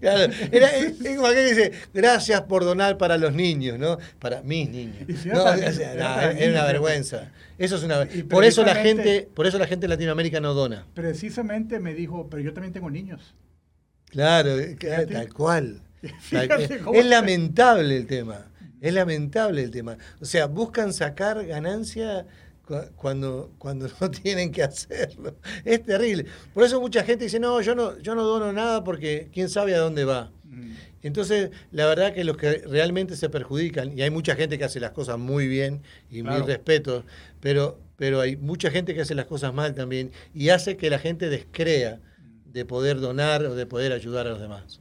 Claro, 0.00 0.32
era, 0.50 0.68
es, 0.76 0.98
como 0.98 1.26
aquel 1.26 1.48
que 1.48 1.54
dice, 1.54 1.72
gracias 1.94 2.40
por 2.42 2.64
donar 2.64 2.98
para 2.98 3.16
los 3.16 3.32
niños, 3.32 3.78
¿no? 3.78 3.98
Para 4.18 4.42
mis 4.42 4.68
niños. 4.68 5.04
Si 5.22 5.28
No, 5.28 5.44
para 5.44 5.68
o 5.68 5.72
sea, 5.72 6.30
es 6.30 6.34
niños, 6.34 6.50
una 6.50 6.64
vergüenza. 6.64 7.30
Eso 7.56 7.76
es 7.76 7.84
una 7.84 8.08
por 8.28 8.44
eso 8.44 8.64
la 8.64 8.74
gente, 8.74 9.28
por 9.32 9.46
eso 9.46 9.58
la 9.58 9.66
gente 9.66 9.86
en 9.86 9.90
Latinoamérica 9.90 10.40
no 10.40 10.54
dona. 10.54 10.86
Precisamente 10.94 11.78
me 11.78 11.94
dijo, 11.94 12.28
pero 12.28 12.42
yo 12.42 12.52
también 12.52 12.72
tengo 12.72 12.90
niños. 12.90 13.34
Claro, 14.06 14.58
eh, 14.58 14.76
Fíjate. 14.78 15.06
tal 15.06 15.32
cual. 15.32 15.82
Fíjate 16.20 16.64
es, 16.64 16.70
es 16.92 17.06
lamentable 17.06 17.96
el 17.96 18.06
tema. 18.06 18.46
Es 18.80 18.92
lamentable 18.92 19.62
el 19.62 19.70
tema. 19.70 19.98
O 20.20 20.24
sea, 20.24 20.46
buscan 20.46 20.92
sacar 20.92 21.46
ganancia 21.46 22.26
cuando, 22.96 23.52
cuando 23.58 23.88
no 24.00 24.10
tienen 24.10 24.52
que 24.52 24.62
hacerlo. 24.62 25.36
Es 25.64 25.82
terrible. 25.82 26.26
Por 26.54 26.64
eso 26.64 26.80
mucha 26.80 27.04
gente 27.04 27.24
dice, 27.24 27.40
no, 27.40 27.60
yo 27.60 27.74
no, 27.74 27.98
yo 27.98 28.14
no 28.14 28.24
dono 28.24 28.52
nada 28.52 28.84
porque 28.84 29.28
quién 29.32 29.48
sabe 29.48 29.74
a 29.74 29.78
dónde 29.78 30.04
va. 30.04 30.30
Mm. 30.44 30.72
Entonces, 31.02 31.50
la 31.70 31.86
verdad 31.86 32.12
que 32.12 32.24
los 32.24 32.36
que 32.36 32.58
realmente 32.66 33.16
se 33.16 33.28
perjudican, 33.30 33.96
y 33.96 34.02
hay 34.02 34.10
mucha 34.10 34.36
gente 34.36 34.58
que 34.58 34.64
hace 34.64 34.80
las 34.80 34.90
cosas 34.90 35.18
muy 35.18 35.46
bien 35.48 35.82
y 36.10 36.20
Claro. 36.22 36.38
mil 36.38 36.46
respetos, 36.46 37.04
pero, 37.40 37.80
pero 37.96 38.20
hay 38.20 38.36
mucha 38.36 38.70
gente 38.70 38.94
que 38.94 39.00
hace 39.00 39.14
las 39.14 39.26
cosas 39.26 39.54
mal 39.54 39.74
también 39.74 40.12
y 40.34 40.50
hace 40.50 40.76
que 40.76 40.90
la 40.90 40.98
gente 40.98 41.30
descrea 41.30 42.00
de 42.44 42.64
poder 42.64 43.00
donar 43.00 43.44
o 43.44 43.54
de 43.54 43.64
poder 43.66 43.92
ayudar 43.92 44.26
a 44.26 44.30
los 44.30 44.40
demás. 44.40 44.80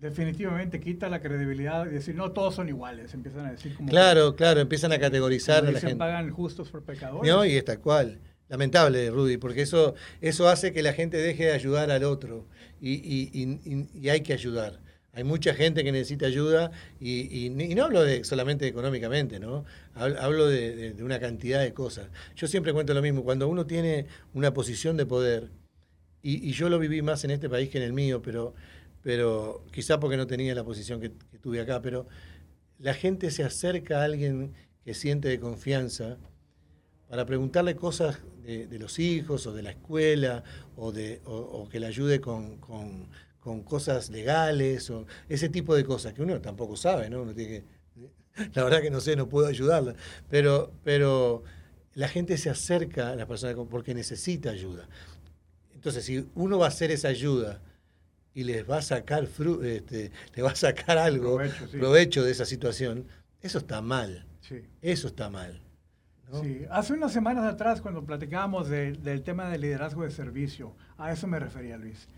Definitivamente 0.00 0.78
quita 0.78 1.08
la 1.08 1.20
credibilidad 1.22 1.86
y 1.86 1.90
decir, 1.90 2.14
no, 2.14 2.30
todos 2.32 2.54
son 2.54 2.68
iguales. 2.68 3.14
Empiezan 3.14 3.46
a 3.46 3.52
decir 3.52 3.74
como... 3.74 3.88
Claro, 3.88 4.36
claro, 4.36 4.60
empiezan 4.60 4.92
a 4.92 4.98
categorizar 4.98 5.60
como 5.60 5.70
a 5.70 5.72
la 5.72 5.80
gente. 5.80 5.96
pagan 5.96 6.30
justos 6.30 6.68
por 6.70 6.82
pecadores. 6.84 7.30
¿No? 7.32 7.44
Y 7.46 7.52
es 7.56 7.64
tal 7.64 7.80
cual. 7.80 8.20
Lamentable, 8.48 9.10
Rudy, 9.10 9.38
porque 9.38 9.62
eso, 9.62 9.94
eso 10.20 10.48
hace 10.48 10.72
que 10.72 10.82
la 10.82 10.92
gente 10.92 11.16
deje 11.16 11.46
de 11.46 11.52
ayudar 11.52 11.90
al 11.90 12.04
otro 12.04 12.46
y, 12.80 12.92
y- 12.92 13.30
y- 13.32 13.60
y- 13.64 13.88
y 13.98 14.08
hay 14.10 14.20
que 14.20 14.34
ayudar. 14.34 14.80
Hay 15.14 15.24
mucha 15.24 15.54
gente 15.54 15.82
que 15.82 15.90
necesita 15.92 16.26
ayuda 16.26 16.70
y, 17.00 17.48
no 17.74 17.84
hablo 17.84 18.02
de 18.02 18.22
solamente 18.22 18.66
económicamente, 18.66 19.40
¿no? 19.40 19.64
Hablo, 19.94 20.46
de, 20.46 20.76
de- 20.76 20.92
de 20.92 21.02
una 21.02 21.18
cantidad 21.18 21.60
de 21.62 21.72
cosas. 21.72 22.08
Yo 22.36 22.46
siempre 22.46 22.74
cuento 22.74 22.92
lo 22.92 23.00
mismo, 23.00 23.24
cuando 23.24 23.48
uno 23.48 23.64
tiene 23.66 24.06
una 24.34 24.52
posición 24.52 24.98
de 24.98 25.06
poder, 25.06 25.48
y, 26.22 26.46
y 26.46 26.52
yo 26.52 26.68
lo 26.68 26.78
viví 26.78 27.00
más 27.00 27.24
en 27.24 27.30
este 27.30 27.48
país 27.48 27.70
que 27.70 27.78
en 27.78 27.84
el 27.84 27.94
mío, 27.94 28.20
pero, 28.20 28.54
pero 29.06 29.64
quizá 29.70 30.00
porque 30.00 30.16
no 30.16 30.26
tenía 30.26 30.52
la 30.52 30.64
posición 30.64 31.00
que, 31.00 31.10
tuve 31.40 31.60
acá, 31.60 31.80
pero 31.80 32.08
la 32.80 32.92
gente 32.92 33.30
se 33.30 33.44
acerca 33.44 34.00
a 34.00 34.04
alguien 34.04 34.52
que 34.84 34.94
siente 34.94 35.28
de 35.28 35.38
confianza 35.38 36.18
para 37.08 37.24
preguntarle 37.24 37.76
cosas 37.76 38.18
de, 38.42 38.66
los 38.80 38.98
hijos 38.98 39.46
o 39.46 39.52
de 39.52 39.62
la 39.62 39.70
escuela 39.70 40.42
o, 40.74 40.92
que 41.70 41.78
le 41.78 41.86
ayude 41.86 42.20
con, 42.20 42.58
con- 42.58 43.08
cosas 43.62 44.10
legales 44.10 44.90
o 44.90 45.06
ese 45.28 45.48
tipo 45.50 45.76
de 45.76 45.84
cosas 45.84 46.12
que 46.12 46.22
uno 46.22 46.40
tampoco 46.40 46.74
sabe, 46.74 47.08
¿no? 47.08 47.22
Uno 47.22 47.32
tiene 47.32 47.62
que, 47.94 48.48
la 48.54 48.64
verdad 48.64 48.82
que 48.82 48.90
no 48.90 48.98
sé, 48.98 49.14
no 49.14 49.28
puedo 49.28 49.46
ayudarla, 49.46 49.94
pero, 50.28 50.72
pero 50.82 51.44
la 51.94 52.08
gente 52.08 52.36
se 52.38 52.50
acerca 52.50 53.10
a 53.10 53.14
las 53.14 53.26
personas 53.26 53.54
porque 53.70 53.94
necesita 53.94 54.50
ayuda. 54.50 54.88
Entonces, 55.72 56.04
si 56.04 56.26
uno 56.34 56.58
va 56.58 56.64
a 56.64 56.70
hacer 56.70 56.90
esa 56.90 57.06
ayuda 57.06 57.62
y 58.36 58.44
les 58.44 58.68
va 58.68 58.76
a 58.78 58.82
sacar 58.82 59.26
fru- 59.26 59.64
este, 59.64 60.12
le 60.34 60.42
va 60.42 60.50
a 60.50 60.54
sacar 60.54 60.98
algo, 60.98 61.36
Provecho, 61.36 61.66
sí. 61.68 61.78
provecho 61.78 62.22
de 62.22 62.30
esa 62.32 62.44
situación, 62.44 63.06
eso 63.40 63.56
está 63.58 63.80
mal. 63.80 64.26
Sí. 64.42 64.62
Eso 64.82 65.08
está 65.08 65.30
mal. 65.30 65.62
¿no? 66.30 66.42
Sí. 66.42 66.66
Hace 66.70 66.92
unas 66.92 67.12
semanas 67.14 67.44
atrás, 67.50 67.80
cuando 67.80 68.04
platicábamos 68.04 68.68
de- 68.68 68.92
del 68.92 69.22
tema 69.22 69.48
del 69.48 69.62
liderazgo 69.62 70.04
de 70.04 70.10
servicio, 70.10 70.76
a 70.98 71.12
eso 71.12 71.26
me 71.26 71.38
refería, 71.40 71.78
Luis. 71.78 72.08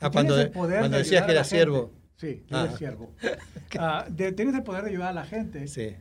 Ah, 0.00 0.10
cuando- 0.10 0.34
tienes 0.34 0.46
el 0.46 0.52
poder 0.52 0.78
cuando 0.78 0.96
de 0.96 1.02
decías 1.02 1.26
que 1.26 1.32
era 1.32 1.44
siervo. 1.44 1.92
Sí, 2.16 2.42
que 2.48 2.54
Ah. 2.54 2.64
eres 2.64 2.78
siervo. 2.78 3.14
Ah, 3.78 4.06
de- 4.08 4.32
tienes 4.32 4.54
el 4.54 4.62
poder 4.62 4.82
de 4.84 4.90
ayudar 4.90 5.08
a 5.10 5.12
la 5.12 5.26
gente, 5.26 5.68
Sí, 5.68 5.94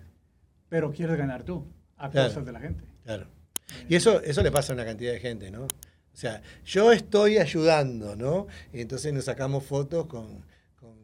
pero 0.70 0.94
quieres 0.94 1.18
ganar 1.18 1.44
tú 1.44 1.68
a 1.98 2.10
Claro. 2.10 2.30
cosas 2.30 2.46
de 2.46 2.52
la 2.54 2.60
gente. 2.62 2.84
claro. 3.04 3.28
Y 3.90 3.96
eso, 3.96 4.22
eso 4.22 4.42
le 4.44 4.52
pasa 4.52 4.72
a 4.72 4.76
una 4.76 4.86
cantidad 4.86 5.12
de 5.12 5.20
gente, 5.20 5.52
¿no? 5.52 5.68
O 6.16 6.18
sea, 6.18 6.42
yo 6.64 6.94
estoy 6.94 7.40
ayudando, 7.40 8.16
¿no? 8.16 8.48
Y 8.72 8.80
entonces 8.80 9.12
nos 9.12 9.26
sacamos 9.26 9.66
fotos 9.66 10.06
con, 10.06 10.46
con, 10.80 10.96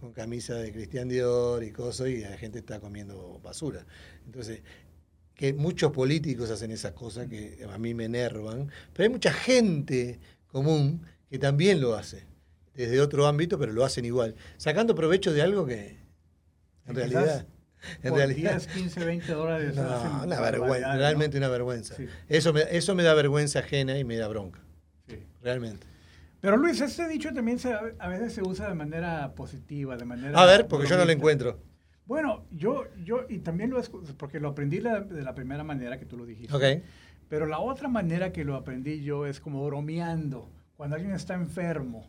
con 0.00 0.12
camisa 0.12 0.56
de 0.56 0.72
Cristian 0.72 1.08
Dior 1.08 1.62
y 1.62 1.70
cosas, 1.70 2.08
y 2.08 2.22
la 2.22 2.36
gente 2.36 2.58
está 2.58 2.80
comiendo 2.80 3.40
basura. 3.40 3.86
Entonces, 4.26 4.62
que 5.36 5.52
muchos 5.52 5.92
políticos 5.92 6.50
hacen 6.50 6.72
esas 6.72 6.92
cosas 6.92 7.28
que 7.28 7.64
a 7.72 7.78
mí 7.78 7.94
me 7.94 8.06
enervan, 8.06 8.68
pero 8.92 9.04
hay 9.04 9.10
mucha 9.10 9.32
gente 9.32 10.18
común 10.48 11.06
que 11.30 11.38
también 11.38 11.80
lo 11.80 11.94
hace, 11.94 12.24
desde 12.74 13.00
otro 13.00 13.28
ámbito, 13.28 13.60
pero 13.60 13.72
lo 13.72 13.84
hacen 13.84 14.04
igual, 14.04 14.34
sacando 14.56 14.96
provecho 14.96 15.32
de 15.32 15.42
algo 15.42 15.64
que, 15.64 15.98
en 16.86 16.96
realidad, 16.96 17.46
en 18.02 18.10
Por 18.10 18.18
realidad, 18.18 18.52
10, 18.52 18.66
15, 18.68 19.04
20 19.04 19.32
dólares. 19.32 19.74
no, 19.76 20.22
una 20.24 20.40
vergüenza, 20.40 20.88
¿no? 20.92 20.98
realmente 20.98 21.38
una 21.38 21.48
vergüenza. 21.48 21.94
Sí. 21.96 22.06
Eso, 22.28 22.52
me, 22.52 22.62
eso 22.70 22.94
me 22.94 23.02
da 23.02 23.14
vergüenza 23.14 23.60
ajena 23.60 23.98
y 23.98 24.04
me 24.04 24.16
da 24.16 24.28
bronca, 24.28 24.60
Sí. 25.08 25.18
realmente. 25.42 25.86
Pero 26.40 26.56
Luis, 26.56 26.80
este 26.80 27.08
dicho 27.08 27.32
también 27.32 27.58
se, 27.58 27.72
a 27.72 28.08
veces 28.08 28.32
se 28.32 28.42
usa 28.42 28.68
de 28.68 28.74
manera 28.74 29.32
positiva, 29.34 29.96
de 29.96 30.04
manera... 30.04 30.40
A 30.40 30.46
ver, 30.46 30.68
porque 30.68 30.86
yo 30.86 30.96
no 30.96 31.04
lo 31.04 31.10
encuentro. 31.10 31.58
Bueno, 32.06 32.46
yo, 32.52 32.84
yo, 33.04 33.26
y 33.28 33.38
también 33.40 33.70
lo 33.70 33.82
porque 34.16 34.38
lo 34.40 34.48
aprendí 34.48 34.80
la- 34.80 35.00
de 35.00 35.22
la 35.22 35.34
primera 35.34 35.62
manera 35.64 35.98
que 35.98 36.06
tú 36.06 36.16
lo 36.16 36.24
dijiste. 36.24 36.54
Ok. 36.54 36.82
Pero 37.28 37.44
la 37.46 37.58
otra 37.58 37.88
manera 37.88 38.32
que 38.32 38.44
lo 38.44 38.54
aprendí 38.54 39.02
yo 39.02 39.26
es 39.26 39.40
como 39.40 39.66
bromeando. 39.66 40.48
Cuando 40.76 40.96
alguien 40.96 41.12
está 41.14 41.34
enfermo. 41.34 42.08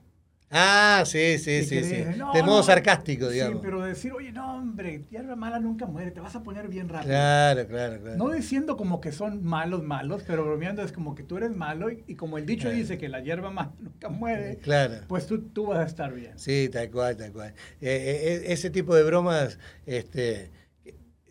Ah, 0.51 1.03
sí, 1.05 1.37
sí, 1.37 1.61
sí, 1.61 1.63
sí. 1.63 1.75
le 1.75 1.81
dicen, 1.81 2.17
"No, 2.17 2.33
de 2.33 2.41
modo 2.41 2.57
no". 2.57 2.63
sarcástico, 2.63 3.29
digamos. 3.29 3.57
Sí, 3.61 3.61
pero 3.63 3.81
decir, 3.83 4.11
oye, 4.13 4.31
no, 4.31 4.55
hombre, 4.55 5.03
hierba 5.11 5.35
mala 5.35 5.59
nunca 5.59 5.85
muere, 5.85 6.09
te 6.09 6.19
vas 6.21 6.35
a 6.35 6.41
poner 6.41 6.67
bien 6.67 6.89
rápido. 6.89 7.11
Claro, 7.11 7.67
claro, 7.67 8.01
claro. 8.01 8.17
No 8.17 8.29
diciendo 8.31 8.75
como 8.75 8.99
que 8.99 9.11
son 9.11 9.43
malos, 9.43 9.83
malos, 9.83 10.23
pero 10.25 10.43
bromeando 10.43 10.81
es 10.81 10.91
como 10.91 11.13
que 11.13 11.21
tú 11.23 11.37
eres 11.37 11.55
malo 11.55 11.91
y, 11.91 12.03
y 12.07 12.15
como 12.15 12.37
el 12.39 12.45
dicho 12.47 12.63
Claro. 12.63 12.77
dice 12.77 12.97
que 12.97 13.09
la 13.09 13.19
hierba 13.19 13.51
mala 13.51 13.73
nunca 13.79 14.09
muere, 14.09 14.57
Claro. 14.57 14.95
pues 15.07 15.27
tú, 15.27 15.39
tú 15.49 15.67
vas 15.67 15.79
a 15.79 15.85
estar 15.85 16.13
bien. 16.13 16.37
Sí, 16.39 16.67
tal 16.71 16.89
cual, 16.89 17.15
tal 17.15 17.31
cual. 17.31 17.53
Eh, 17.81 18.41
eh, 18.41 18.43
ese 18.47 18.71
tipo 18.71 18.95
de 18.95 19.03
bromas, 19.03 19.59
este, 19.85 20.49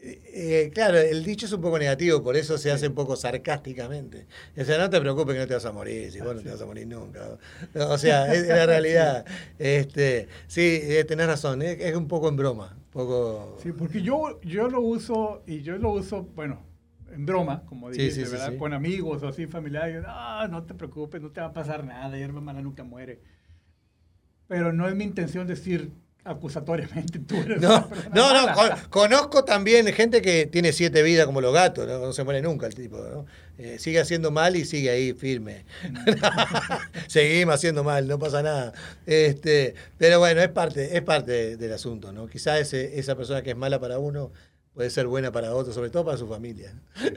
eh, 0.00 0.21
eh, 0.33 0.71
claro, 0.73 0.99
el 0.99 1.25
dicho 1.25 1.47
es 1.47 1.52
un 1.52 1.61
poco 1.61 1.78
negativo, 1.78 2.23
por 2.23 2.37
eso 2.37 2.57
se 2.57 2.71
hace 2.71 2.88
un 2.88 2.95
poco 2.95 3.17
sarcásticamente. 3.17 4.26
O 4.57 4.64
sea, 4.64 4.78
no 4.78 4.88
te 4.88 5.00
preocupes 5.00 5.35
que 5.35 5.40
no 5.40 5.47
te 5.47 5.55
vas 5.55 5.64
a 5.64 5.73
morir, 5.73 6.12
si 6.12 6.21
vos 6.21 6.37
no 6.37 6.43
te 6.43 6.50
vas 6.50 6.61
a 6.61 6.67
morir 6.67 6.87
nunca. 6.87 7.38
O 7.75 7.99
sea, 7.99 8.33
es, 8.33 8.47
la 8.47 8.67
realidad. 8.67 9.25
Este, 9.59 10.28
sí, 10.47 10.81
eh, 10.83 11.05
tenés 11.05 11.26
razón, 11.26 11.62
es, 11.62 11.81
es 11.81 11.97
un 11.97 12.07
poco 12.07 12.28
en 12.28 12.37
broma, 12.37 12.76
poco... 12.93 13.59
Sí, 13.62 13.73
porque 13.73 14.02
yo, 14.02 14.40
yo 14.43 14.69
lo 14.69 14.81
uso 14.81 15.43
y 15.47 15.62
yo 15.62 15.76
lo 15.78 15.90
uso, 15.90 16.23
bueno, 16.35 16.61
en 17.12 17.26
broma, 17.26 17.64
como 17.67 17.90
dijiste, 17.90 18.21
sí, 18.21 18.26
sí, 18.26 18.33
¿verdad? 18.33 18.52
sí. 18.52 18.57
Con 18.57 18.73
amigos 18.73 19.23
o 19.23 19.28
así, 19.28 19.47
familiares. 19.47 20.02
No, 20.02 20.49
no 20.49 20.62
te 20.64 20.75
preocupes, 20.75 21.21
no 21.21 21.31
te 21.31 21.40
va 21.40 21.49
a 21.49 21.52
pasar 21.52 21.85
nada, 21.85 22.17
hierba 22.17 22.40
mala 22.40 22.62
nunca 22.62 22.85
muere. 22.85 23.21
Pero 24.47 24.73
no 24.73 24.88
es 24.88 24.95
mi 24.95 25.05
intención 25.05 25.47
decir 25.47 25.90
acusatoriamente 26.25 27.19
tú 27.27 27.37
eres 27.37 27.61
No, 27.61 27.89
una 27.89 28.11
no, 28.15 28.35
no, 28.35 28.47
mala. 28.55 28.83
conozco 28.91 29.45
también 29.45 29.87
gente 29.93 30.21
que 30.21 30.47
tiene 30.47 30.73
siete 30.73 31.03
vidas 31.03 31.25
como 31.27 31.41
los 31.41 31.55
gatos, 31.55 31.87
no, 31.87 31.99
No 31.99 32.13
se 32.13 32.23
muere 32.25 32.43
nunca 32.43 32.67
el 32.67 32.75
tipo, 32.75 32.99
¿no? 32.99 33.25
Eh, 33.57 33.79
sigue 33.79 33.99
haciendo 34.01 34.31
mal 34.31 34.55
y 34.57 34.65
sigue 34.65 34.91
ahí 34.91 35.15
firme. 35.15 35.65
Seguimos 37.09 37.55
haciendo 37.57 37.83
mal, 37.83 38.07
no 38.07 38.19
pasa 38.19 38.43
nada. 38.43 38.73
Este, 39.07 39.75
pero 39.97 40.19
bueno, 40.21 40.41
es 40.43 40.49
parte, 40.49 40.97
es 40.97 41.03
parte 41.03 41.57
del 41.57 41.73
asunto, 41.73 42.13
¿no? 42.13 42.27
Quizás 42.29 42.61
ese- 42.61 42.99
esa 42.99 43.17
persona 43.17 43.43
que 43.43 43.51
es 43.51 43.57
mala 43.57 43.81
para 43.81 43.99
uno 43.99 44.31
puede 44.75 44.91
ser 44.91 45.07
buena 45.09 45.33
para 45.33 45.55
otro, 45.55 45.73
sobre 45.73 45.91
todo 45.91 46.05
para 46.05 46.17
su 46.19 46.29
familia. 46.29 46.73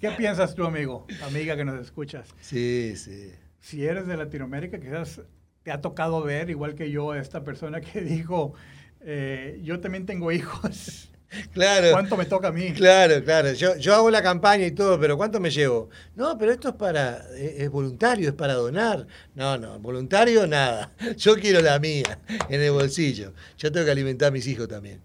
¿Qué 0.00 0.10
piensas 0.12 0.54
tú, 0.54 0.64
amigo? 0.64 1.06
Amiga 1.22 1.56
que 1.56 1.64
nos 1.64 1.80
escuchas. 1.80 2.28
Sí, 2.40 2.94
sí. 2.96 3.32
Si 3.60 3.84
eres 3.86 4.06
de 4.06 4.16
Latinoamérica, 4.16 4.78
quizás 4.78 5.20
te 5.66 5.72
ha 5.72 5.80
tocado 5.80 6.22
ver, 6.22 6.48
igual 6.48 6.76
que 6.76 6.92
yo, 6.92 7.10
a 7.10 7.18
esta 7.18 7.42
persona 7.42 7.80
que 7.80 8.00
dijo, 8.00 8.54
eh, 9.00 9.58
yo 9.64 9.80
también 9.80 10.06
tengo 10.06 10.30
hijos. 10.32 11.10
Claro. 11.52 11.90
¿Cuánto 11.90 12.16
me 12.16 12.24
toca 12.24 12.48
a 12.48 12.52
mí? 12.52 12.72
Claro, 12.72 13.22
claro. 13.22 13.52
Yo, 13.52 13.76
yo 13.76 13.96
hago 13.96 14.10
la 14.12 14.22
campaña 14.22 14.64
y 14.64 14.70
todo, 14.70 14.98
pero 14.98 15.16
¿cuánto 15.16 15.40
me 15.40 15.50
llevo? 15.50 15.90
No, 16.14 16.38
pero 16.38 16.52
esto 16.52 16.68
es 16.68 16.74
para, 16.76 17.16
es, 17.36 17.62
es 17.62 17.68
voluntario, 17.68 18.28
es 18.28 18.34
para 18.34 18.54
donar. 18.54 19.08
No, 19.34 19.58
no, 19.58 19.76
voluntario 19.80 20.46
nada. 20.46 20.92
Yo 21.16 21.34
quiero 21.34 21.60
la 21.60 21.80
mía 21.80 22.20
en 22.48 22.60
el 22.62 22.70
bolsillo. 22.70 23.34
Yo 23.58 23.72
tengo 23.72 23.84
que 23.84 23.90
alimentar 23.90 24.28
a 24.28 24.30
mis 24.30 24.46
hijos 24.46 24.68
también. 24.68 25.02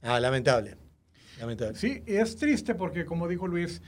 Ah, 0.00 0.20
lamentable. 0.20 0.76
Lamentable. 1.40 1.76
Sí, 1.76 2.04
es 2.06 2.36
triste 2.36 2.76
porque, 2.76 3.04
como 3.04 3.26
dijo 3.26 3.48
Luis, 3.48 3.82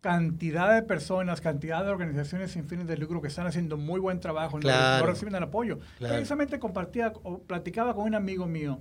cantidad 0.00 0.74
de 0.74 0.82
personas, 0.82 1.40
cantidad 1.40 1.84
de 1.84 1.90
organizaciones 1.90 2.52
sin 2.52 2.64
fines 2.68 2.86
de 2.86 2.96
lucro 2.96 3.20
que 3.20 3.28
están 3.28 3.46
haciendo 3.46 3.76
muy 3.76 3.98
buen 4.00 4.20
trabajo, 4.20 4.58
Claro. 4.58 5.04
no, 5.04 5.10
reciben 5.10 5.34
el 5.34 5.42
apoyo. 5.42 5.78
Claro. 5.98 6.14
Precisamente 6.14 6.58
compartía 6.60 7.12
o 7.24 7.38
platicaba 7.42 7.94
con 7.94 8.04
un 8.04 8.14
amigo 8.14 8.46
mío 8.46 8.80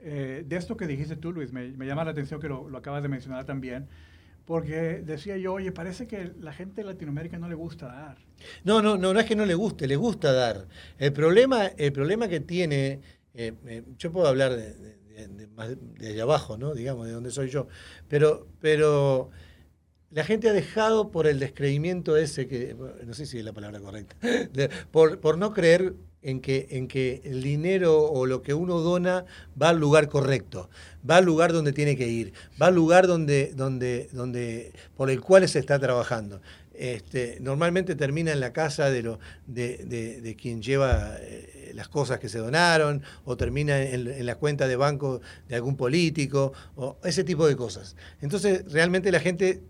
eh, 0.00 0.44
de 0.46 0.56
esto 0.56 0.76
que 0.76 0.86
dijiste 0.86 1.16
tú, 1.16 1.32
Luis. 1.32 1.52
Me, 1.52 1.68
me 1.70 1.86
llama 1.86 2.04
la 2.04 2.10
atención 2.10 2.40
que 2.40 2.48
lo, 2.48 2.68
lo 2.68 2.78
acabas 2.78 3.02
de 3.02 3.08
mencionar 3.08 3.44
también, 3.44 3.88
porque 4.44 5.02
decía 5.04 5.36
yo, 5.36 5.52
oye, 5.54 5.70
parece 5.70 6.08
que 6.08 6.32
la 6.40 6.52
gente 6.52 6.82
de 6.82 6.88
Latinoamérica 6.88 7.38
no 7.38 7.48
le 7.48 7.54
gusta 7.54 7.86
dar. 7.86 8.18
No, 8.64 8.82
no, 8.82 8.96
no, 8.98 9.12
no 9.14 9.20
es 9.20 9.26
que 9.26 9.36
no 9.36 9.46
le 9.46 9.54
guste, 9.54 9.86
le 9.86 9.94
gusta 9.96 10.32
dar. 10.32 10.66
El 10.98 11.12
problema, 11.12 11.66
el 11.66 11.92
problema 11.92 12.26
que 12.26 12.40
tiene, 12.40 13.00
eh, 13.34 13.52
eh, 13.66 13.84
yo 13.98 14.10
puedo 14.10 14.26
hablar 14.26 14.50
de, 14.52 14.74
de- 14.74 15.02
de- 15.28 15.76
de 15.98 16.08
allá 16.08 16.22
abajo, 16.24 16.56
¿no? 16.58 16.74
Digamos, 16.74 17.06
de 17.06 17.12
donde 17.12 17.30
soy 17.30 17.48
yo. 17.50 17.68
Pero, 18.08 18.48
pero 18.60 19.30
la 20.12 20.24
gente 20.24 20.48
ha 20.48 20.52
dejado 20.52 21.10
por 21.10 21.26
el 21.26 21.38
descreimiento 21.38 22.16
ese 22.16 22.46
que, 22.46 22.76
no 23.04 23.14
sé 23.14 23.26
si 23.26 23.38
es 23.38 23.44
la 23.44 23.52
palabra 23.52 23.80
correcta, 23.80 24.16
por, 24.90 25.18
por 25.20 25.38
no 25.38 25.52
creer 25.52 25.94
en 26.22 26.40
que, 26.40 26.68
en 26.70 26.86
que 26.86 27.20
el 27.24 27.42
dinero 27.42 28.00
o 28.04 28.26
lo 28.26 28.42
que 28.42 28.54
uno 28.54 28.78
dona 28.78 29.24
va 29.60 29.70
al 29.70 29.78
lugar 29.78 30.08
correcto, 30.08 30.70
va 31.08 31.16
al 31.16 31.24
lugar 31.24 31.52
donde 31.52 31.72
tiene 31.72 31.96
que 31.96 32.08
ir, 32.08 32.32
va 32.60 32.66
al 32.68 32.74
lugar 32.74 33.06
donde, 33.06 33.52
donde, 33.54 34.08
donde, 34.12 34.72
por 34.96 35.10
el 35.10 35.20
cual 35.20 35.48
se 35.48 35.58
está 35.58 35.78
trabajando. 35.78 36.40
Este, 36.74 37.38
normalmente 37.40 37.94
termina 37.96 38.32
en 38.32 38.40
la 38.40 38.52
casa 38.52 38.90
de, 38.90 39.02
lo, 39.02 39.18
de- 39.46 40.20
de 40.22 40.36
quien 40.36 40.62
lleva 40.62 41.16
eh, 41.20 41.72
las 41.74 41.88
cosas 41.88 42.18
que 42.18 42.28
se 42.28 42.38
donaron, 42.38 43.02
o 43.24 43.36
termina 43.36 43.82
en, 43.82 44.06
en 44.08 44.26
la 44.26 44.36
cuenta 44.36 44.66
de 44.68 44.76
banco 44.76 45.20
de 45.48 45.54
algún 45.56 45.76
político, 45.76 46.52
o 46.76 46.98
ese 47.04 47.24
tipo 47.24 47.46
de 47.46 47.56
cosas. 47.56 47.96
Entonces, 48.20 48.70
realmente 48.72 49.10
la 49.12 49.20
gente 49.20 49.62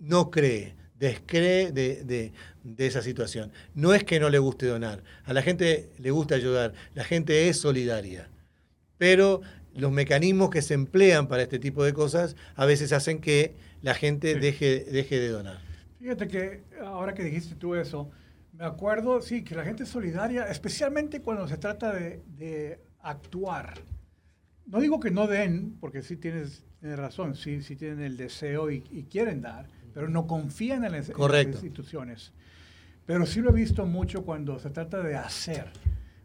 no 0.00 0.30
cree, 0.30 0.74
descree 0.98 1.70
de, 1.72 2.02
de- 2.04 2.32
de 2.64 2.86
esa 2.86 3.00
situación. 3.02 3.52
No 3.74 3.94
es 3.94 4.04
que 4.04 4.18
no 4.20 4.28
le 4.28 4.38
guste 4.38 4.66
donar, 4.66 5.02
a 5.24 5.32
la 5.32 5.40
gente 5.42 5.90
le 5.98 6.10
gusta 6.10 6.34
ayudar, 6.34 6.74
la 6.94 7.04
gente 7.04 7.48
es 7.48 7.58
solidaria, 7.58 8.28
pero 8.98 9.40
los 9.74 9.92
mecanismos 9.92 10.50
que 10.50 10.62
se 10.62 10.74
emplean 10.74 11.28
para 11.28 11.42
este 11.44 11.58
tipo 11.58 11.84
de 11.84 11.92
cosas 11.94 12.36
a 12.56 12.66
veces 12.66 12.92
hacen 12.92 13.20
que 13.20 13.54
la 13.82 13.94
gente 13.94 14.34
Sí. 14.34 14.40
deje, 14.40 14.84
deje 14.84 15.18
de 15.20 15.28
donar. 15.28 15.60
Fíjate 16.00 16.28
que 16.28 16.62
ahora 16.84 17.14
que 17.14 17.22
dijiste 17.22 17.54
tú 17.54 17.74
eso, 17.76 18.10
me 18.52 18.64
acuerdo, 18.66 19.22
sí, 19.22 19.42
que 19.44 19.54
la 19.54 19.64
gente 19.64 19.84
es 19.84 19.88
solidaria, 19.88 20.44
especialmente 20.50 21.20
cuando 21.22 21.46
se 21.48 21.56
trata 21.56 21.94
de, 21.94 22.20
de 22.36 22.78
actuar. 23.00 23.74
No 24.66 24.80
digo 24.80 25.00
que 25.00 25.10
no 25.10 25.26
den, 25.26 25.76
porque 25.80 26.02
sí 26.02 26.16
tienes, 26.16 26.62
tienes 26.80 26.98
razón, 26.98 27.34
sí, 27.36 27.62
sí 27.62 27.76
tienen 27.76 28.00
el 28.02 28.16
deseo 28.16 28.70
y, 28.70 28.84
y 28.90 29.04
quieren 29.04 29.40
dar, 29.40 29.68
pero 29.92 30.08
no 30.08 30.26
confían 30.26 30.84
en 30.84 30.92
las, 30.92 31.08
en 31.10 31.16
las 31.18 31.46
instituciones. 31.46 32.32
Pero 33.06 33.26
sí 33.26 33.40
lo 33.40 33.50
he 33.50 33.52
visto 33.52 33.86
mucho 33.86 34.22
cuando 34.22 34.58
se 34.58 34.70
trata 34.70 35.02
de 35.02 35.16
hacer. 35.16 35.66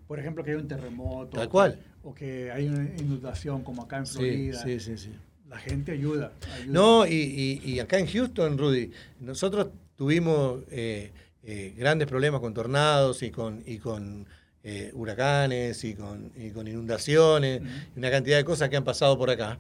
Por 0.08 0.20
ejemplo, 0.20 0.44
que 0.44 0.52
hay 0.52 0.58
un 0.58 0.68
terremoto. 0.68 1.38
Tal 1.38 1.50
cual. 1.50 1.80
O 2.04 2.14
que 2.14 2.52
hay 2.52 2.68
una 2.68 2.84
inundación 3.00 3.64
como 3.64 3.82
acá 3.84 3.98
en 3.98 4.06
Sí, 4.06 4.14
Florida. 4.18 4.64
sí, 4.64 4.80
sí, 4.80 4.98
sí. 4.98 5.10
La 5.50 5.58
gente 5.58 5.92
ayuda. 5.94 6.32
ayuda. 6.54 6.74
No, 6.74 7.06
y, 7.08 7.14
y- 7.14 7.62
y 7.72 7.80
acá 7.80 7.98
en 7.98 8.08
Houston, 8.08 8.58
Rudy, 8.58 8.92
nosotros 9.20 9.68
tuvimos 9.96 10.62
eh, 10.70 11.12
eh, 11.44 11.74
grandes 11.78 12.08
problemas 12.08 12.42
con 12.42 12.54
tornados 12.54 13.24
y 13.24 13.32
con, 13.32 13.64
y 13.66 13.78
con 13.80 14.28
eh, 14.64 14.92
huracanes 14.94 15.84
y 15.84 15.94
con, 15.96 16.32
y 16.36 16.50
con 16.52 16.68
inundaciones, 16.68 17.62
Ujú. 17.62 17.70
y 17.96 18.00
una 18.00 18.12
cantidad 18.12 18.38
de 18.38 18.44
cosas 18.46 18.70
que 18.70 18.76
han 18.78 18.84
pasado 18.84 19.18
por 19.18 19.30
acá. 19.30 19.58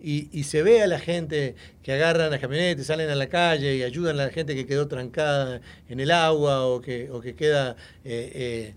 Y, 0.00 0.28
y 0.32 0.44
se 0.44 0.62
ve 0.62 0.82
a 0.82 0.86
la 0.86 0.98
gente 1.00 1.56
que 1.82 1.92
agarran 1.92 2.30
las 2.30 2.40
camionetas, 2.40 2.86
salen 2.86 3.10
a 3.10 3.14
la 3.16 3.28
calle 3.28 3.76
y 3.76 3.82
ayudan 3.82 4.18
a 4.20 4.24
la 4.26 4.30
gente 4.30 4.54
que 4.54 4.64
quedó 4.66 4.86
trancada 4.86 5.60
en 5.88 6.00
el 6.00 6.10
agua 6.12 6.66
o 6.66 6.80
que, 6.80 7.10
o 7.10 7.20
que 7.20 7.34
queda 7.34 7.74
eh, 8.04 8.74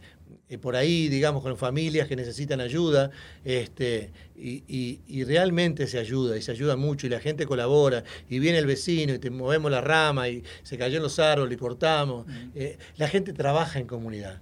eh, 0.49 0.57
por 0.57 0.75
ahí, 0.75 1.07
digamos, 1.09 1.43
con 1.43 1.55
familias 1.57 2.07
que 2.09 2.15
necesitan 2.17 2.59
ayuda, 2.59 3.09
este, 3.45 4.11
y, 4.35 4.63
y- 4.67 4.99
y 5.07 5.23
realmente 5.23 5.87
se 5.87 5.97
ayuda, 5.97 6.37
y 6.37 6.41
se 6.41 6.51
ayuda 6.51 6.75
mucho, 6.75 7.07
y 7.07 7.09
la 7.09 7.19
gente 7.21 7.45
colabora, 7.45 8.03
y 8.29 8.39
viene 8.39 8.57
el 8.57 8.65
vecino, 8.65 9.13
y 9.13 9.19
te 9.19 9.29
movemos 9.29 9.71
la 9.71 9.79
rama, 9.81 10.27
y 10.27 10.43
se 10.63 10.77
cayó 10.77 10.97
en 10.97 11.03
los 11.03 11.19
árboles, 11.19 11.55
y 11.55 11.57
cortamos. 11.59 12.25
Ujú. 12.25 12.33
Eh, 12.55 12.77
la 12.97 13.07
gente 13.07 13.31
trabaja 13.31 13.79
en 13.79 13.87
comunidad, 13.87 14.41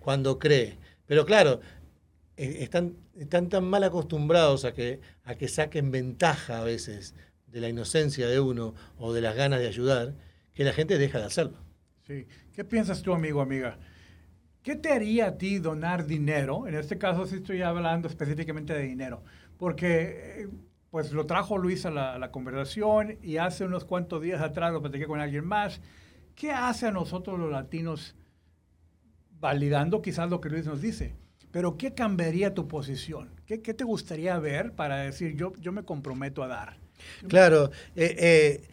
cuando 0.00 0.38
cree. 0.38 0.76
Pero 1.06 1.26
claro, 1.26 1.60
están, 2.42 2.96
están 3.16 3.48
tan 3.48 3.64
mal 3.64 3.84
acostumbrados 3.84 4.64
a 4.64 4.72
que, 4.72 5.00
a 5.24 5.34
que 5.34 5.48
saquen 5.48 5.90
ventaja 5.90 6.60
a 6.60 6.64
veces 6.64 7.14
de 7.46 7.60
la 7.60 7.68
inocencia 7.68 8.26
de 8.26 8.40
uno 8.40 8.74
o 8.98 9.12
de 9.12 9.20
las 9.20 9.36
ganas 9.36 9.60
de 9.60 9.68
ayudar, 9.68 10.14
que 10.54 10.64
la 10.64 10.72
gente 10.72 10.98
deja 10.98 11.18
de 11.18 11.26
hacerlo. 11.26 11.58
Sí. 12.06 12.26
¿Qué 12.52 12.64
piensas 12.64 13.02
tú, 13.02 13.12
amigo, 13.12 13.40
amiga? 13.40 13.78
¿Qué 14.62 14.76
te 14.76 14.92
haría 14.92 15.26
a 15.28 15.38
ti 15.38 15.58
donar 15.58 16.06
dinero? 16.06 16.66
En 16.66 16.74
este 16.74 16.98
caso 16.98 17.26
sí 17.26 17.36
estoy 17.36 17.62
hablando 17.62 18.08
específicamente 18.08 18.72
de 18.72 18.82
dinero, 18.82 19.22
porque 19.58 20.42
eh, 20.42 20.48
pues 20.90 21.12
lo 21.12 21.26
trajo 21.26 21.58
Luis 21.58 21.84
a 21.86 21.90
la, 21.90 22.14
a 22.14 22.18
la 22.18 22.30
conversación 22.30 23.18
y 23.22 23.36
hace 23.36 23.64
unos 23.64 23.84
cuantos 23.84 24.22
días 24.22 24.40
atrás 24.40 24.72
lo 24.72 24.80
platiqué 24.80 25.06
con 25.06 25.20
alguien 25.20 25.44
más. 25.44 25.80
¿Qué 26.34 26.52
hace 26.52 26.86
a 26.86 26.92
nosotros 26.92 27.38
los 27.38 27.50
latinos 27.50 28.16
validando 29.38 30.00
quizás 30.00 30.30
lo 30.30 30.40
que 30.40 30.48
Luis 30.48 30.66
nos 30.66 30.80
dice? 30.80 31.21
Pero 31.52 31.76
¿qué 31.76 31.94
cambiaría 31.94 32.54
tu 32.54 32.66
posición? 32.66 33.30
¿Qué, 33.46 33.60
qué 33.62 33.74
te 33.74 33.84
gustaría 33.84 34.38
ver 34.38 34.72
para 34.72 34.96
decir 34.98 35.36
yo, 35.36 35.52
yo 35.60 35.70
me 35.70 35.84
comprometo 35.84 36.42
a 36.42 36.48
dar? 36.48 36.78
Claro, 37.28 37.70
eh, 37.94 38.16
eh, 38.18 38.68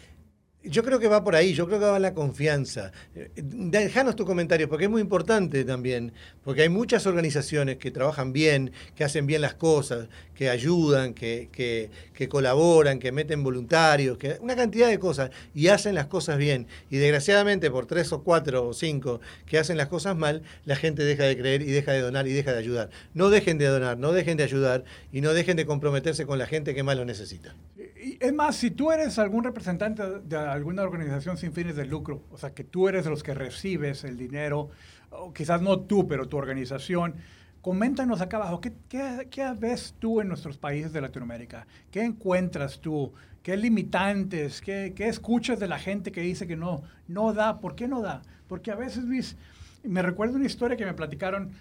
yo 0.63 0.83
creo 0.83 0.99
que 0.99 1.07
va 1.07 1.23
por 1.23 1.35
ahí, 1.35 1.53
yo 1.53 1.65
creo 1.67 1.79
que 1.79 1.85
va 1.85 1.99
la 1.99 2.13
confianza. 2.13 2.91
Dejanos 3.35 4.15
tu 4.17 4.25
comentario, 4.25 4.67
porque 4.67 4.85
es 4.85 4.91
muy 4.91 5.01
importante 5.01 5.63
también, 5.63 6.11
porque 6.43 6.63
hay 6.63 6.69
muchas 6.69 7.05
organizaciones 7.07 7.77
que 7.77 7.91
trabajan 7.91 8.33
bien, 8.33 8.71
que 8.95 9.05
hacen 9.05 9.25
bien 9.25 9.41
las 9.41 9.53
cosas, 9.53 10.09
que 10.35 10.49
ayudan, 10.49 11.13
que, 11.13 11.47
que- 11.51 11.89
que 12.13 12.27
colaboran, 12.27 12.99
que 12.99 13.11
meten 13.13 13.41
voluntarios, 13.43 14.17
que 14.17 14.37
una 14.41 14.55
cantidad 14.57 14.89
de 14.89 14.99
cosas, 14.99 15.31
y 15.55 15.69
hacen 15.69 15.95
las 15.95 16.07
cosas 16.07 16.37
bien. 16.37 16.67
Y 16.89 16.97
desgraciadamente 16.97 17.71
por 17.71 17.85
tres 17.85 18.11
o 18.11 18.23
cuatro 18.23 18.67
o 18.67 18.73
cinco 18.73 19.21
que 19.45 19.57
hacen 19.57 19.77
las 19.77 19.87
cosas 19.87 20.17
mal, 20.17 20.43
la 20.65 20.75
gente 20.75 21.03
deja 21.03 21.23
de 21.23 21.37
creer 21.37 21.61
y 21.61 21.67
deja 21.71 21.93
de 21.93 22.01
donar 22.01 22.27
y 22.27 22.33
deja 22.33 22.51
de 22.51 22.59
ayudar. 22.59 22.89
No 23.13 23.29
dejen 23.29 23.57
de 23.57 23.65
donar, 23.67 23.97
no 23.97 24.11
dejen 24.11 24.35
de 24.37 24.43
ayudar 24.43 24.83
y 25.13 25.21
no 25.21 25.33
dejen 25.33 25.55
de 25.55 25.65
comprometerse 25.65 26.25
con 26.25 26.37
la 26.37 26.45
gente 26.47 26.75
que 26.75 26.83
más 26.83 26.97
lo 26.97 27.05
necesita. 27.05 27.55
Y 28.01 28.17
es 28.21 28.33
más, 28.33 28.55
si 28.55 28.71
tú 28.71 28.91
eres 28.91 29.19
algún 29.19 29.43
representante 29.43 30.21
de 30.21 30.37
alguna 30.37 30.83
organización 30.83 31.37
sin 31.37 31.51
fines 31.51 31.75
de 31.75 31.85
lucro, 31.85 32.23
o 32.31 32.37
sea, 32.37 32.53
que 32.53 32.63
tú 32.63 32.87
eres 32.87 33.05
los 33.05 33.23
que 33.23 33.33
recibes 33.33 34.05
el 34.05 34.15
dinero, 34.15 34.69
o 35.09 35.33
quizás 35.33 35.61
no 35.61 35.81
tú, 35.81 36.07
pero 36.07 36.29
tu 36.29 36.37
organización, 36.37 37.15
coméntanos 37.61 38.21
acá 38.21 38.37
abajo, 38.37 38.61
¿qué, 38.61 38.71
qué, 38.87 39.27
qué 39.29 39.53
ves 39.57 39.95
tú 39.99 40.21
en 40.21 40.29
nuestros 40.29 40.57
países 40.57 40.93
de 40.93 41.01
Latinoamérica? 41.01 41.67
¿Qué 41.91 42.01
encuentras 42.01 42.79
tú? 42.79 43.11
¿Qué 43.43 43.57
limitantes? 43.57 44.61
¿Qué, 44.61 44.93
qué 44.95 45.09
escuchas 45.09 45.59
de 45.59 45.67
la 45.67 45.77
gente 45.77 46.13
que 46.13 46.21
dice 46.21 46.47
que 46.47 46.55
no, 46.55 46.83
no 47.09 47.33
da? 47.33 47.59
¿Por 47.59 47.75
qué 47.75 47.89
no 47.89 48.01
da? 48.01 48.21
Porque 48.47 48.71
a 48.71 48.75
veces, 48.75 49.03
Luis, 49.03 49.35
me 49.83 50.01
recuerdo 50.01 50.37
una 50.37 50.45
historia 50.45 50.77
que 50.77 50.85
me 50.85 50.93
platicaron 50.93 51.51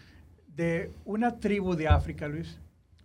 de 0.55 0.93
una 1.05 1.41
tribu 1.41 1.75
de 1.75 1.89
África, 1.89 2.29
Luis, 2.29 2.61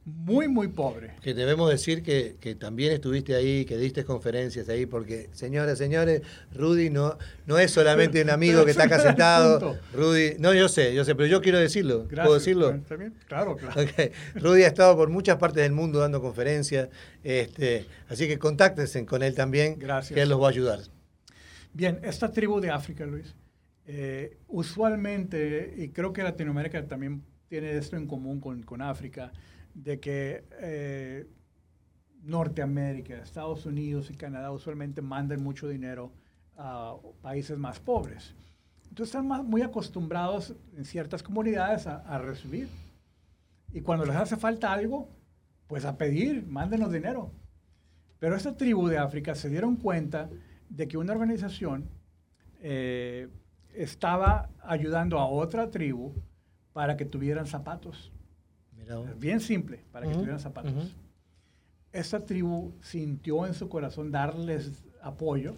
muy, 0.05 0.49
muy 0.49 0.67
pobre. 0.67 1.15
Que 1.21 1.33
debemos 1.33 1.69
decir 1.69 2.03
que, 2.03 2.35
que, 2.39 2.55
también 2.55 2.91
estuviste 2.91 3.35
ahí, 3.35 3.63
que 3.63 3.77
diste 3.77 4.03
conferencias 4.03 4.67
ahí, 4.67 4.85
porque, 4.85 5.29
señoras, 5.31 5.77
señores, 5.77 6.21
Rudy 6.53 6.89
no, 6.89 7.17
no 7.45 7.57
es 7.57 7.71
solamente 7.71 8.21
un 8.21 8.29
amigo 8.29 8.65
que 8.65 8.71
está 8.71 8.83
acá 8.83 8.99
sentado. 8.99 9.77
Rudy, 9.93 10.35
no, 10.39 10.53
yo 10.53 10.67
sé, 10.67 10.93
yo 10.93 11.05
sé, 11.05 11.15
pero 11.15 11.27
yo 11.27 11.41
quiero 11.41 11.57
decirlo. 11.57 12.07
¿Puedo 12.07 12.33
decirlo? 12.33 12.81
Claro, 13.27 13.55
claro. 13.55 13.81
Rudy 14.35 14.63
ha 14.63 14.67
estado 14.67 14.97
por 14.97 15.09
muchas 15.09 15.37
partes 15.37 15.63
del 15.63 15.71
mundo 15.71 15.99
dando 15.99 16.21
conferencias, 16.21 16.89
este, 17.23 17.85
así 18.09 18.27
que 18.27 18.37
contáctense 18.37 19.05
con 19.05 19.23
él 19.23 19.35
también, 19.35 19.79
Gracias. 19.79 20.15
que 20.15 20.21
él 20.21 20.29
los 20.29 20.41
va 20.41 20.47
a 20.47 20.49
ayudar. 20.49 20.79
Bien, 21.71 21.99
esta 22.03 22.31
tribu 22.31 22.59
de 22.59 22.69
África, 22.69 23.05
Luis, 23.05 23.33
eh, 23.87 24.37
usualmente, 24.47 25.73
y 25.77 25.89
creo 25.89 26.11
que 26.11 26.23
Latinoamérica 26.23 26.85
también 26.85 27.23
tiene 27.47 27.77
esto 27.77 27.95
en 27.95 28.05
común 28.05 28.39
con, 28.39 28.63
con 28.63 28.81
África, 28.81 29.31
de 29.73 29.99
que 29.99 30.45
eh, 30.59 31.27
Norteamérica, 32.21 33.17
Estados 33.17 33.65
Unidos 33.65 34.09
y 34.09 34.15
Canadá 34.15 34.51
usualmente 34.51 35.01
mandan 35.01 35.43
mucho 35.43 35.67
dinero 35.67 36.11
a 36.55 36.95
países 37.21 37.57
más 37.57 37.79
pobres. 37.79 38.35
Entonces 38.89 39.15
están 39.15 39.27
muy 39.47 39.61
acostumbrados 39.61 40.55
en 40.77 40.85
ciertas 40.85 41.23
comunidades 41.23 41.87
a, 41.87 41.97
a, 41.97 42.19
recibir. 42.19 42.69
Y 43.73 43.81
cuando 43.81 44.05
les 44.05 44.15
hace 44.15 44.37
falta 44.37 44.71
algo, 44.71 45.09
pues 45.67 45.83
a 45.85 45.97
pedir, 45.97 46.45
mándenos 46.45 46.91
dinero. 46.91 47.31
Pero 48.19 48.37
esta 48.37 48.55
tribu 48.55 48.87
de 48.87 48.99
África 48.99 49.35
se 49.35 49.49
dieron 49.49 49.75
cuenta 49.75 50.29
de 50.69 50.87
que 50.87 50.97
una 50.97 51.11
organización 51.11 51.89
eh, 52.61 53.27
estaba 53.73 54.49
ayudando 54.61 55.19
a 55.19 55.27
otra 55.27 55.69
tribu 55.69 56.13
para 56.71 56.95
que 56.95 57.03
tuvieran 57.03 57.47
zapatos. 57.47 58.12
Bien 59.17 59.39
simple, 59.39 59.83
para 59.91 60.07
que 60.07 60.13
tuvieran 60.13 60.39
zapatos. 60.39 60.73
Uh 60.73 60.77
-huh. 60.77 60.91
Esta 61.91 62.25
tribu 62.25 62.73
sintió 62.81 63.45
en 63.45 63.53
su 63.53 63.69
corazón 63.69 64.11
darles 64.11 64.83
apoyo 65.01 65.55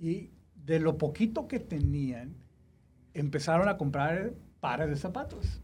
y 0.00 0.30
de 0.54 0.80
lo 0.80 0.98
poquito 0.98 1.48
que 1.48 1.60
tenían, 1.60 2.34
empezaron 3.14 3.68
a 3.68 3.76
comprar 3.76 4.32
pares 4.60 4.88
de 4.88 4.96
zapatos 4.96 5.60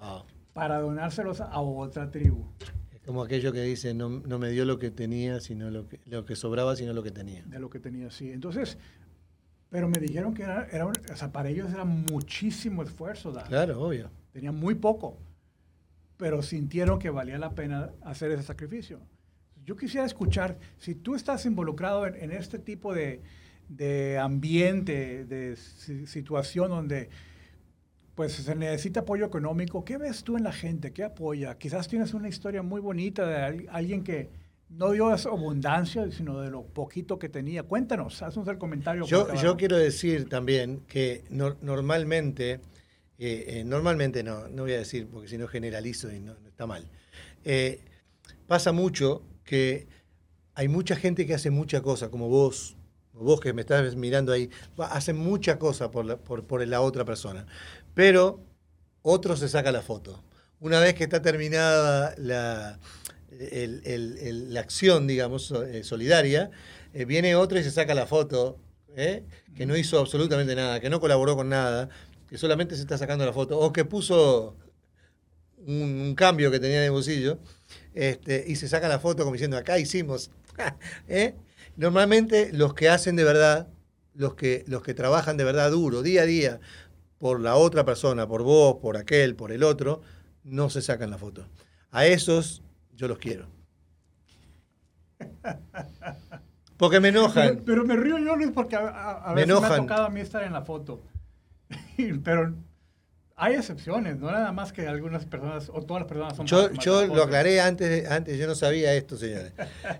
wow. 0.00 0.24
para 0.52 0.80
donárselos 0.80 1.40
a 1.40 1.60
otra 1.60 2.10
tribu. 2.10 2.46
Es 2.90 3.00
como 3.02 3.22
aquello 3.22 3.52
que 3.52 3.62
dice, 3.62 3.94
no, 3.94 4.08
no, 4.08 4.38
me 4.38 4.50
dio 4.50 4.64
lo 4.64 4.78
que 4.78 4.90
tenía, 4.90 5.40
sino 5.40 5.70
lo 5.70 5.86
que, 5.86 6.00
lo 6.06 6.24
que 6.24 6.34
sobraba, 6.34 6.74
sino 6.74 6.92
lo 6.92 7.02
que 7.02 7.10
tenía. 7.10 7.44
De 7.44 7.58
lo 7.58 7.70
que 7.70 7.78
tenía, 7.78 8.10
sí. 8.10 8.32
Entonces, 8.32 8.78
pero 9.68 9.88
me 9.88 9.98
dijeron 9.98 10.34
que 10.34 10.42
era, 10.42 10.66
era, 10.70 10.86
o 10.86 11.16
sea, 11.16 11.30
para 11.30 11.48
ellos 11.48 11.72
era 11.72 11.84
muchísimo 11.84 12.82
esfuerzo. 12.82 13.32
Dar. 13.32 13.46
Claro, 13.48 13.80
obvio. 13.80 14.10
Tenían 14.32 14.54
muy 14.54 14.74
poco 14.74 15.18
pero 16.16 16.42
sintieron 16.42 16.98
que 16.98 17.10
valía 17.10 17.38
la 17.38 17.54
pena 17.54 17.90
hacer 18.02 18.30
ese 18.32 18.42
sacrificio. 18.42 19.00
Yo 19.64 19.76
quisiera 19.76 20.06
escuchar, 20.06 20.58
si 20.78 20.94
tú 20.94 21.14
estás 21.14 21.46
involucrado 21.46 22.06
en, 22.06 22.16
en 22.16 22.32
este 22.32 22.58
tipo 22.58 22.92
de, 22.94 23.20
de, 23.68 24.18
ambiente, 24.18 25.24
de 25.24 25.56
situación 26.06 26.68
donde 26.68 27.08
pues 28.14 28.32
se 28.32 28.54
necesita 28.54 29.00
apoyo 29.00 29.24
económico, 29.24 29.84
¿qué 29.84 29.96
ves 29.96 30.22
tú 30.22 30.36
en 30.36 30.44
la 30.44 30.52
gente? 30.52 30.92
¿Qué 30.92 31.02
apoya? 31.02 31.56
Quizás 31.56 31.88
tienes 31.88 32.12
una 32.12 32.28
historia 32.28 32.62
muy 32.62 32.80
bonita 32.80 33.26
de 33.26 33.68
alguien 33.70 34.04
que 34.04 34.30
no 34.68 34.90
dio 34.92 35.08
abundancia, 35.08 36.10
sino 36.10 36.40
de 36.40 36.50
lo 36.50 36.62
poquito 36.62 37.18
que 37.18 37.28
tenía. 37.28 37.62
Cuéntanos, 37.62 38.22
haznos 38.22 38.46
el 38.48 38.58
comentario. 38.58 39.04
Yo, 39.06 39.34
yo 39.34 39.56
quiero 39.56 39.76
decir 39.76 40.28
también 40.28 40.82
que 40.88 41.24
no, 41.30 41.56
normalmente 41.62 42.60
eh, 43.24 43.60
eh, 43.60 43.64
normalmente 43.64 44.24
no, 44.24 44.48
no 44.48 44.62
voy 44.62 44.72
a 44.72 44.78
decir, 44.78 45.06
porque 45.06 45.28
si 45.28 45.38
no 45.38 45.46
generalizo 45.46 46.10
y 46.10 46.18
no, 46.18 46.32
está 46.48 46.66
mal. 46.66 46.88
Eh, 47.44 47.78
pasa 48.48 48.72
mucho 48.72 49.22
que 49.44 49.86
hay 50.56 50.66
mucha 50.66 50.96
gente 50.96 51.24
que 51.24 51.32
hace 51.32 51.52
mucha 51.52 51.82
cosa, 51.82 52.10
como 52.10 52.28
vos, 52.28 52.76
vos 53.12 53.38
que 53.38 53.52
me 53.52 53.60
estás 53.60 53.94
mirando 53.94 54.32
ahí, 54.32 54.50
hacen 54.76 55.16
mucha 55.16 55.60
cosa 55.60 55.92
por 55.92 56.04
la, 56.04 56.16
por, 56.16 56.66
la 56.66 56.80
otra 56.80 57.04
persona, 57.04 57.46
pero 57.94 58.40
otro 59.02 59.36
se 59.36 59.48
saca 59.48 59.70
la 59.70 59.82
foto. 59.82 60.20
Una 60.58 60.80
vez 60.80 60.94
que 60.94 61.04
está 61.04 61.22
terminada 61.22 62.16
la, 62.18 62.80
la 63.30 64.60
acción, 64.60 65.06
digamos, 65.06 65.54
solidaria, 65.84 66.50
viene 67.06 67.36
otro 67.36 67.56
y 67.56 67.62
se 67.62 67.70
saca 67.70 67.94
la 67.94 68.06
foto, 68.06 68.58
que 68.96 69.64
no 69.64 69.76
hizo 69.76 70.00
absolutamente 70.00 70.56
nada, 70.56 70.80
que 70.80 70.90
no 70.90 70.98
colaboró 70.98 71.36
con 71.36 71.48
nada, 71.48 71.88
que 72.32 72.38
solamente 72.38 72.76
se 72.76 72.80
está 72.80 72.96
sacando 72.96 73.26
la 73.26 73.32
foto, 73.34 73.58
o 73.58 73.74
que 73.74 73.84
puso 73.84 74.56
un, 75.66 75.82
un 75.82 76.14
cambio 76.14 76.50
que 76.50 76.58
tenía 76.58 76.78
en 76.78 76.84
el 76.84 76.90
bolsillo, 76.90 77.38
este, 77.92 78.42
y 78.46 78.56
se 78.56 78.68
saca 78.68 78.88
la 78.88 78.98
foto 78.98 79.24
como 79.24 79.34
diciendo, 79.34 79.58
acá 79.58 79.78
hicimos. 79.78 80.30
¿Eh? 81.08 81.34
Normalmente 81.76 82.50
los 82.54 82.72
que 82.72 82.88
hacen 82.88 83.16
de 83.16 83.24
verdad, 83.24 83.68
los 84.14 84.34
que, 84.34 84.64
los 84.66 84.82
que 84.82 84.94
trabajan 84.94 85.36
de 85.36 85.44
verdad 85.44 85.70
duro, 85.72 86.00
día 86.00 86.22
a 86.22 86.24
día, 86.24 86.60
por 87.18 87.38
la 87.38 87.56
otra 87.56 87.84
persona, 87.84 88.26
por 88.26 88.42
vos, 88.44 88.76
por 88.80 88.96
aquel, 88.96 89.36
por 89.36 89.52
el 89.52 89.62
otro, 89.62 90.00
no 90.42 90.70
se 90.70 90.80
sacan 90.80 91.10
la 91.10 91.18
foto. 91.18 91.46
A 91.90 92.06
esos 92.06 92.62
yo 92.94 93.08
los 93.08 93.18
quiero. 93.18 93.46
Porque 96.78 96.98
me 96.98 97.08
enojan. 97.08 97.48
Pero, 97.48 97.64
pero 97.66 97.84
me 97.84 97.94
río 97.94 98.16
yo, 98.16 98.36
Luis, 98.36 98.52
porque 98.54 98.74
a, 98.74 98.88
a, 98.88 99.32
a 99.32 99.34
veces 99.34 99.54
me, 99.54 99.60
me 99.60 99.66
ha 99.66 99.76
tocado 99.76 100.06
a 100.06 100.08
mí 100.08 100.20
estar 100.20 100.42
en 100.44 100.54
la 100.54 100.62
foto. 100.62 101.11
pero 102.24 102.54
hay 103.36 103.54
excepciones, 103.54 104.18
no 104.18 104.30
nada 104.30 104.52
más 104.52 104.72
que 104.72 104.86
algunas 104.86 105.26
personas 105.26 105.68
o 105.72 105.82
todas 105.82 106.02
las 106.02 106.08
personas 106.08 106.36
son. 106.36 106.46
Yo, 106.46 106.70
yo 106.74 107.06
lo 107.06 107.22
aclaré 107.24 107.60
antes, 107.60 108.08
antes, 108.10 108.38
yo 108.38 108.46
no 108.46 108.54
sabía 108.54 108.94
esto, 108.94 109.16
señores. 109.16 109.52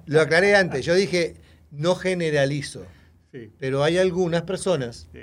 lo 0.06 0.20
aclaré 0.20 0.54
antes. 0.54 0.84
Yo 0.84 0.94
dije, 0.94 1.36
no 1.70 1.94
generalizo. 1.94 2.86
Sí. 3.32 3.50
Pero 3.58 3.82
hay 3.82 3.98
algunas 3.98 4.42
personas 4.42 5.08
Sí. 5.12 5.20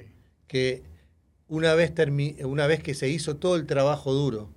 que 0.48 0.84
una 1.48 1.74
vez, 1.76 1.94
termi- 1.94 2.44
una 2.44 2.68
vez 2.68 2.82
que 2.84 2.94
se 2.94 3.08
hizo 3.10 3.38
todo 3.38 3.56
el 3.56 3.66
trabajo 3.66 4.14
duro 4.14 4.54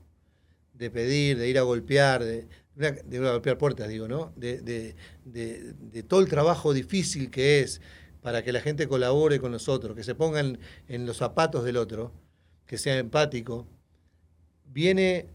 de 0.74 0.90
pedir, 0.90 1.38
de 1.38 1.48
ir 1.48 1.59
a 1.59 1.62
golpear, 1.62 2.24
de, 2.24 2.48
una- 2.76 2.90
de 2.92 3.16
ir 3.16 3.22
a 3.24 3.33
golpear 3.33 3.59
puertas, 3.59 3.88
digo, 3.88 4.09
¿no? 4.09 4.33
De, 4.37 4.61
de- 4.61 4.96
de- 5.24 5.74
de 5.74 6.02
todo 6.02 6.20
el 6.20 6.28
trabajo 6.28 6.72
difícil 6.72 7.31
que 7.31 7.61
es 7.61 7.81
para 8.23 8.43
que 8.43 8.53
la 8.53 8.61
gente 8.61 8.89
colabore 8.89 9.41
con 9.41 9.53
nosotros, 9.53 9.97
que 9.97 10.05
se 10.05 10.15
pongan 10.15 10.59
en 10.89 11.07
los 11.07 11.19
zapatos 11.19 11.65
del 11.65 11.77
otro, 11.77 12.13
que 12.67 12.79
sea 12.79 12.99
empático, 12.99 13.67
viene 14.65 15.29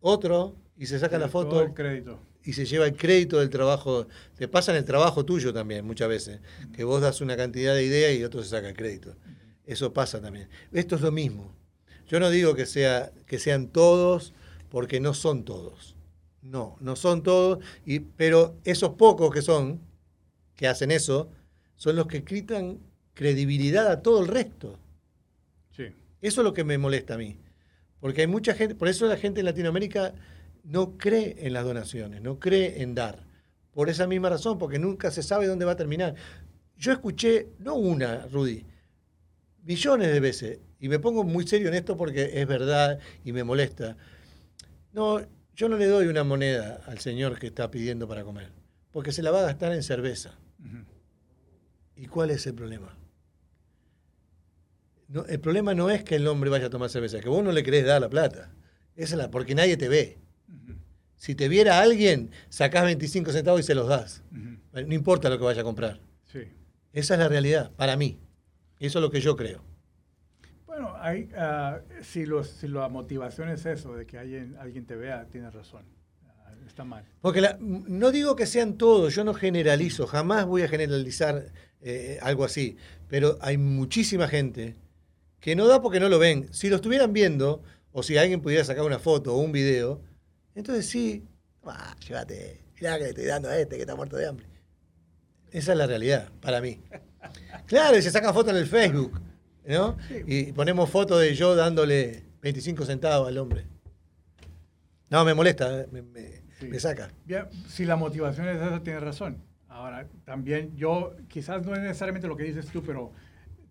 otro 0.00 0.54
y 0.76 0.86
se 0.86 0.98
saca 0.98 1.18
la 1.18 1.28
foto 1.28 1.62
el 1.62 1.72
crédito. 1.72 2.20
y 2.44 2.52
se 2.52 2.66
lleva 2.66 2.86
el 2.86 2.96
crédito 2.96 3.40
del 3.40 3.50
trabajo. 3.50 4.06
Te 4.36 4.46
pasan 4.46 4.76
el 4.76 4.84
trabajo 4.84 5.24
tuyo 5.24 5.52
también 5.52 5.86
muchas 5.86 6.08
veces, 6.08 6.40
que 6.74 6.84
vos 6.84 7.00
das 7.00 7.20
una 7.20 7.36
cantidad 7.36 7.74
de 7.74 7.84
ideas 7.84 8.14
y 8.14 8.22
otro 8.24 8.42
se 8.42 8.50
saca 8.50 8.68
el 8.68 8.76
crédito. 8.76 9.16
Eso 9.64 9.92
pasa 9.92 10.20
también. 10.20 10.48
Esto 10.70 10.96
es 10.96 11.00
lo 11.02 11.12
mismo. 11.12 11.54
Yo 12.06 12.20
no 12.20 12.28
digo 12.28 12.54
que, 12.54 12.66
sea, 12.66 13.10
que 13.26 13.38
sean 13.38 13.68
todos, 13.68 14.34
porque 14.68 15.00
no 15.00 15.14
son 15.14 15.44
todos. 15.44 15.96
No, 16.42 16.76
no 16.80 16.96
son 16.96 17.22
todos, 17.22 17.64
y, 17.86 18.00
pero 18.00 18.56
esos 18.64 18.90
pocos 18.94 19.32
que 19.32 19.40
son, 19.40 19.80
que 20.56 20.66
hacen 20.66 20.90
eso, 20.90 21.30
son 21.82 21.96
los 21.96 22.06
que 22.06 22.22
quitan 22.22 22.78
credibilidad 23.12 23.88
a 23.88 24.02
todo 24.02 24.22
el 24.22 24.28
resto. 24.28 24.78
Sí. 25.76 25.86
Eso 26.20 26.40
es 26.40 26.44
lo 26.44 26.54
que 26.54 26.62
me 26.62 26.78
molesta 26.78 27.14
a 27.14 27.18
mí. 27.18 27.36
Porque 27.98 28.20
hay 28.20 28.28
mucha 28.28 28.54
gente, 28.54 28.76
por 28.76 28.86
eso 28.86 29.04
la 29.06 29.16
gente 29.16 29.40
en 29.40 29.46
Latinoamérica 29.46 30.14
no 30.62 30.96
cree 30.96 31.34
en 31.40 31.52
las 31.52 31.64
donaciones, 31.64 32.22
no 32.22 32.38
cree 32.38 32.82
en 32.82 32.94
dar. 32.94 33.26
Por 33.72 33.88
esa 33.88 34.06
misma 34.06 34.28
razón, 34.28 34.58
porque 34.58 34.78
nunca 34.78 35.10
se 35.10 35.24
sabe 35.24 35.48
dónde 35.48 35.64
va 35.64 35.72
a 35.72 35.76
terminar. 35.76 36.14
Yo 36.76 36.92
escuché, 36.92 37.48
no 37.58 37.74
una, 37.74 38.28
Rudy, 38.28 38.64
millones 39.64 40.12
de 40.12 40.20
veces, 40.20 40.60
y 40.78 40.88
me 40.88 41.00
pongo 41.00 41.24
muy 41.24 41.48
serio 41.48 41.66
en 41.66 41.74
esto 41.74 41.96
porque 41.96 42.30
es 42.34 42.46
verdad 42.46 43.00
y 43.24 43.32
me 43.32 43.42
molesta. 43.42 43.96
No, 44.92 45.20
yo 45.56 45.68
no 45.68 45.76
le 45.76 45.86
doy 45.86 46.06
una 46.06 46.22
moneda 46.22 46.80
al 46.86 47.00
señor 47.00 47.40
que 47.40 47.48
está 47.48 47.72
pidiendo 47.72 48.06
para 48.06 48.22
comer, 48.22 48.52
porque 48.92 49.10
se 49.10 49.24
la 49.24 49.32
va 49.32 49.40
a 49.40 49.46
gastar 49.46 49.72
en 49.72 49.82
cerveza. 49.82 50.38
¿Y 52.02 52.06
cuál 52.08 52.32
es 52.32 52.44
el 52.48 52.54
problema? 52.54 52.98
No, 55.06 55.24
el 55.26 55.38
problema 55.38 55.72
no 55.72 55.88
es 55.88 56.02
que 56.02 56.16
el 56.16 56.26
hombre 56.26 56.50
vaya 56.50 56.66
a 56.66 56.70
tomar 56.70 56.90
cerveza, 56.90 57.20
que 57.20 57.28
vos 57.28 57.44
no 57.44 57.52
le 57.52 57.62
querés 57.62 57.84
dar 57.86 58.00
la 58.00 58.08
plata. 58.08 58.50
Esa 58.96 59.14
es 59.14 59.18
la, 59.18 59.30
porque 59.30 59.54
nadie 59.54 59.76
te 59.76 59.88
ve. 59.88 60.18
Si 61.14 61.36
te 61.36 61.46
viera 61.48 61.80
alguien, 61.80 62.32
sacás 62.48 62.82
25 62.86 63.30
centavos 63.30 63.60
y 63.60 63.62
se 63.62 63.76
los 63.76 63.86
das. 63.86 64.24
No 64.32 64.92
importa 64.94 65.28
lo 65.30 65.38
que 65.38 65.44
vaya 65.44 65.60
a 65.60 65.64
comprar. 65.64 66.00
Sí. 66.24 66.40
Esa 66.92 67.14
es 67.14 67.20
la 67.20 67.28
realidad, 67.28 67.70
para 67.76 67.96
mí. 67.96 68.18
Eso 68.80 68.98
es 68.98 69.02
lo 69.04 69.10
que 69.12 69.20
yo 69.20 69.36
creo. 69.36 69.62
Bueno, 70.66 70.94
hay, 70.96 71.28
ah, 71.36 71.82
si, 72.02 72.26
los, 72.26 72.48
si 72.48 72.66
la 72.66 72.88
motivación 72.88 73.48
es 73.50 73.64
eso, 73.64 73.94
de 73.94 74.06
que 74.06 74.18
alguien, 74.18 74.56
alguien 74.58 74.86
te 74.86 74.96
vea, 74.96 75.26
tienes 75.30 75.54
razón. 75.54 75.84
Ah, 76.26 76.52
está 76.66 76.82
mal. 76.82 77.04
Porque 77.20 77.40
la- 77.40 77.56
no 77.60 78.10
digo 78.10 78.34
que 78.34 78.46
sean 78.46 78.76
todos, 78.76 79.14
yo 79.14 79.22
no 79.22 79.34
generalizo, 79.34 80.08
jamás 80.08 80.46
voy 80.46 80.62
a 80.62 80.68
generalizar 80.68 81.52
eh, 81.82 82.18
algo 82.22 82.44
así, 82.44 82.76
pero 83.08 83.38
hay 83.40 83.58
muchísima 83.58 84.28
gente 84.28 84.76
que 85.40 85.56
no 85.56 85.66
da 85.66 85.82
porque 85.82 86.00
no 86.00 86.08
lo 86.08 86.18
ven. 86.18 86.48
Si 86.52 86.68
lo 86.68 86.76
estuvieran 86.76 87.12
viendo, 87.12 87.62
o 87.92 88.02
si 88.02 88.16
alguien 88.16 88.40
pudiera 88.40 88.64
sacar 88.64 88.84
una 88.84 88.98
foto 88.98 89.34
o 89.34 89.38
un 89.38 89.52
video, 89.52 90.00
entonces 90.54 90.86
sí, 90.88 91.24
Ah, 91.64 91.94
llévate. 92.06 92.60
Mirá 92.74 92.96
que 92.98 93.04
le 93.04 93.08
estoy 93.10 93.24
dando 93.26 93.48
a 93.48 93.56
este 93.56 93.76
que 93.76 93.82
está 93.82 93.94
muerto 93.94 94.16
de 94.16 94.26
hambre. 94.26 94.46
Esa 95.52 95.72
es 95.72 95.78
la 95.78 95.86
realidad, 95.86 96.30
para 96.40 96.60
mí. 96.60 96.80
Claro, 97.66 97.96
y 97.96 98.02
se 98.02 98.10
sacan 98.10 98.34
fotos 98.34 98.50
en 98.52 98.58
el 98.58 98.66
Facebook, 98.66 99.20
¿no? 99.64 99.96
Y 100.26 100.50
ponemos 100.52 100.90
fotos 100.90 101.20
de 101.20 101.34
yo 101.36 101.54
dándole 101.54 102.24
25 102.42 102.84
centavos 102.84 103.28
al 103.28 103.38
hombre. 103.38 103.64
No, 105.08 105.24
me 105.24 105.32
molesta, 105.34 105.82
¿eh? 105.82 105.86
me, 105.92 106.02
me- 106.02 106.42
Sí. 106.58 106.66
me 106.68 106.78
saca. 106.80 107.12
Bien, 107.24 107.46
si 107.68 107.84
la 107.84 107.94
motivación 107.96 108.48
es 108.48 108.56
esa, 108.56 108.82
tienes 108.82 109.02
razón. 109.02 109.38
Ahora, 109.72 110.06
también 110.24 110.76
yo, 110.76 111.16
quizás 111.28 111.64
no 111.64 111.74
es 111.74 111.80
necesariamente 111.80 112.28
lo 112.28 112.36
que 112.36 112.44
dices 112.44 112.66
tú, 112.70 112.82
pero 112.82 113.12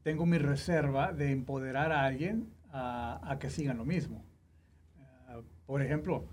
tengo 0.01 0.25
mi 0.25 0.39
reserva 0.39 1.13
de 1.13 1.31
empoderar 1.31 1.91
a 1.91 2.05
alguien 2.05 2.51
a, 2.71 3.21
a 3.23 3.37
que 3.37 3.51
sigan 3.51 3.77
lo 3.77 3.85
mismo. 3.85 4.25
Ah, 5.27 5.41
por 5.67 5.83
ejemplo, 5.83 6.25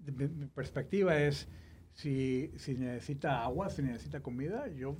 mi, 0.00 0.26
mi 0.26 0.46
perspectiva 0.46 1.16
es, 1.18 1.48
si, 1.92 2.50
si 2.56 2.74
necesita 2.74 3.44
agua, 3.44 3.70
si 3.70 3.82
necesita 3.82 4.20
comida, 4.20 4.66
yo 4.68 4.96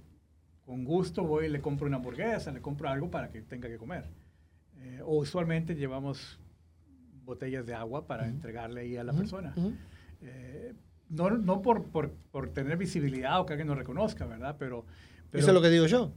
con 0.65 0.85
gusto 0.85 1.25
voy 1.25 1.47
y 1.47 1.49
le 1.49 1.61
compro 1.61 1.89
una 1.89 1.97
hamburguesa, 1.97 2.53
le 2.53 2.61
compro 2.61 2.89
algo 2.89 3.11
para 3.11 3.31
que 3.31 3.43
tenga 3.43 3.69
que 3.69 3.77
comer. 3.77 4.09
Eh, 4.79 5.01
o 5.05 5.17
usualmente 5.17 5.75
llevamos 5.75 6.39
botellas 7.25 7.67
de 7.67 7.75
agua 7.75 8.07
para 8.07 8.29
entregarle 8.29 8.83
ahí 8.83 8.97
a 8.97 9.03
la 9.03 9.13
persona. 9.13 9.53
Eh, 10.21 10.75
no 11.09 11.31
no 11.31 11.63
por, 11.63 11.85
por, 11.85 12.13
por 12.31 12.49
tener 12.51 12.77
visibilidad 12.77 13.41
o 13.41 13.47
que 13.47 13.53
alguien 13.53 13.69
nos 13.69 13.79
reconozca, 13.79 14.27
¿verdad? 14.27 14.57
Pero, 14.59 14.85
pero 15.31 15.41
Eso 15.41 15.51
es 15.51 15.55
lo 15.55 15.63
que 15.63 15.71
digo 15.71 15.87
yo. 15.87 16.13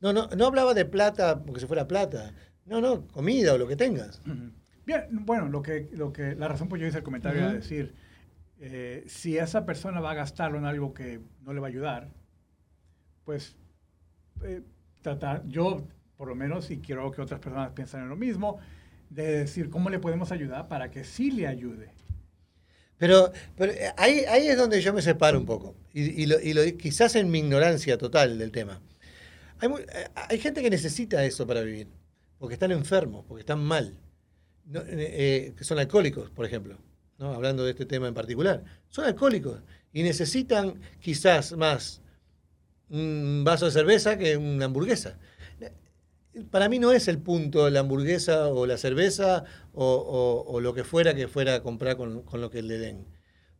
No, 0.00 0.12
no, 0.12 0.28
no 0.28 0.46
hablaba 0.46 0.74
de 0.74 0.84
plata 0.84 1.42
porque 1.42 1.60
si 1.60 1.66
fuera 1.66 1.88
plata. 1.88 2.32
No, 2.66 2.80
no, 2.80 3.06
comida 3.08 3.54
o 3.54 3.58
lo 3.58 3.66
que 3.66 3.76
tengas. 3.76 4.22
Bien, 4.86 5.06
bueno, 5.10 5.48
lo 5.48 5.62
que, 5.62 5.88
lo 5.92 6.12
que, 6.12 6.34
la 6.34 6.48
razón 6.48 6.68
por 6.68 6.78
yo 6.78 6.86
hice 6.86 6.98
el 6.98 7.04
comentario 7.04 7.40
era 7.40 7.48
Ujú. 7.48 7.56
decir, 7.56 7.94
eh, 8.58 9.04
si 9.06 9.38
esa 9.38 9.64
persona 9.64 10.00
va 10.00 10.12
a 10.12 10.14
gastarlo 10.14 10.58
en 10.58 10.64
algo 10.64 10.94
que 10.94 11.20
no 11.42 11.52
le 11.52 11.60
va 11.60 11.66
a 11.66 11.70
ayudar, 11.70 12.08
pues 13.24 13.56
eh, 14.42 14.62
tratar, 15.02 15.46
yo 15.46 15.86
por 16.16 16.28
lo 16.28 16.34
menos, 16.34 16.70
y 16.70 16.78
quiero 16.78 17.10
que 17.10 17.20
otras 17.20 17.40
personas 17.40 17.72
piensen 17.72 18.02
en 18.02 18.08
lo 18.08 18.16
mismo, 18.16 18.58
de 19.10 19.40
decir 19.40 19.70
cómo 19.70 19.90
le 19.90 19.98
podemos 19.98 20.32
ayudar 20.32 20.68
para 20.68 20.90
que 20.90 21.04
sí 21.04 21.30
le 21.30 21.46
ayude. 21.46 21.90
Pero, 22.98 23.32
pero 23.56 23.72
eh, 23.72 23.92
ahí, 23.96 24.20
ahí 24.28 24.46
es 24.48 24.56
donde 24.56 24.80
yo 24.80 24.92
me 24.94 25.02
separo 25.02 25.38
un 25.38 25.46
poco. 25.46 25.74
Y, 25.92 26.22
y 26.22 26.26
lo- 26.26 26.40
y 26.40 26.52
lo- 26.54 26.62
quizás 26.78 27.16
en 27.16 27.30
mi 27.30 27.40
ignorancia 27.40 27.98
total 27.98 28.38
del 28.38 28.50
tema. 28.52 28.80
Hay, 29.58 29.68
eh, 29.68 30.08
hay 30.14 30.38
gente 30.38 30.62
que 30.62 30.70
necesita 30.70 31.24
eso 31.24 31.46
para 31.46 31.62
vivir. 31.62 31.88
Porque 32.38 32.54
están 32.54 32.72
enfermos, 32.72 33.24
porque 33.26 33.40
están 33.40 33.62
mal. 33.64 33.96
No, 34.66 34.80
eh, 34.80 34.84
eh, 34.88 35.54
que 35.56 35.64
son 35.64 35.78
alcohólicos, 35.78 36.30
por 36.30 36.46
ejemplo. 36.46 36.78
¿no? 37.18 37.32
Hablando 37.32 37.64
de 37.64 37.70
este 37.72 37.86
tema 37.86 38.08
en 38.08 38.14
particular. 38.14 38.64
Son 38.88 39.04
alcohólicos. 39.04 39.60
Y 39.92 40.02
necesitan 40.02 40.80
quizás 41.00 41.52
más 41.56 42.00
un 42.90 43.42
vaso 43.44 43.66
de 43.66 43.72
cerveza 43.72 44.18
que 44.18 44.36
una 44.36 44.66
hamburguesa. 44.66 45.18
Para 46.50 46.68
mí 46.68 46.78
no 46.78 46.92
es 46.92 47.06
el 47.08 47.18
punto 47.18 47.70
la 47.70 47.80
hamburguesa 47.80 48.48
o 48.48 48.66
la 48.66 48.76
cerveza 48.76 49.44
o, 49.72 50.58
lo 50.60 50.74
que 50.74 50.84
fuera 50.84 51.14
que 51.14 51.28
fuera 51.28 51.56
a 51.56 51.62
comprar 51.62 51.96
con, 51.96 52.24
lo 52.32 52.50
que 52.50 52.62
le 52.62 52.78
den. 52.78 53.06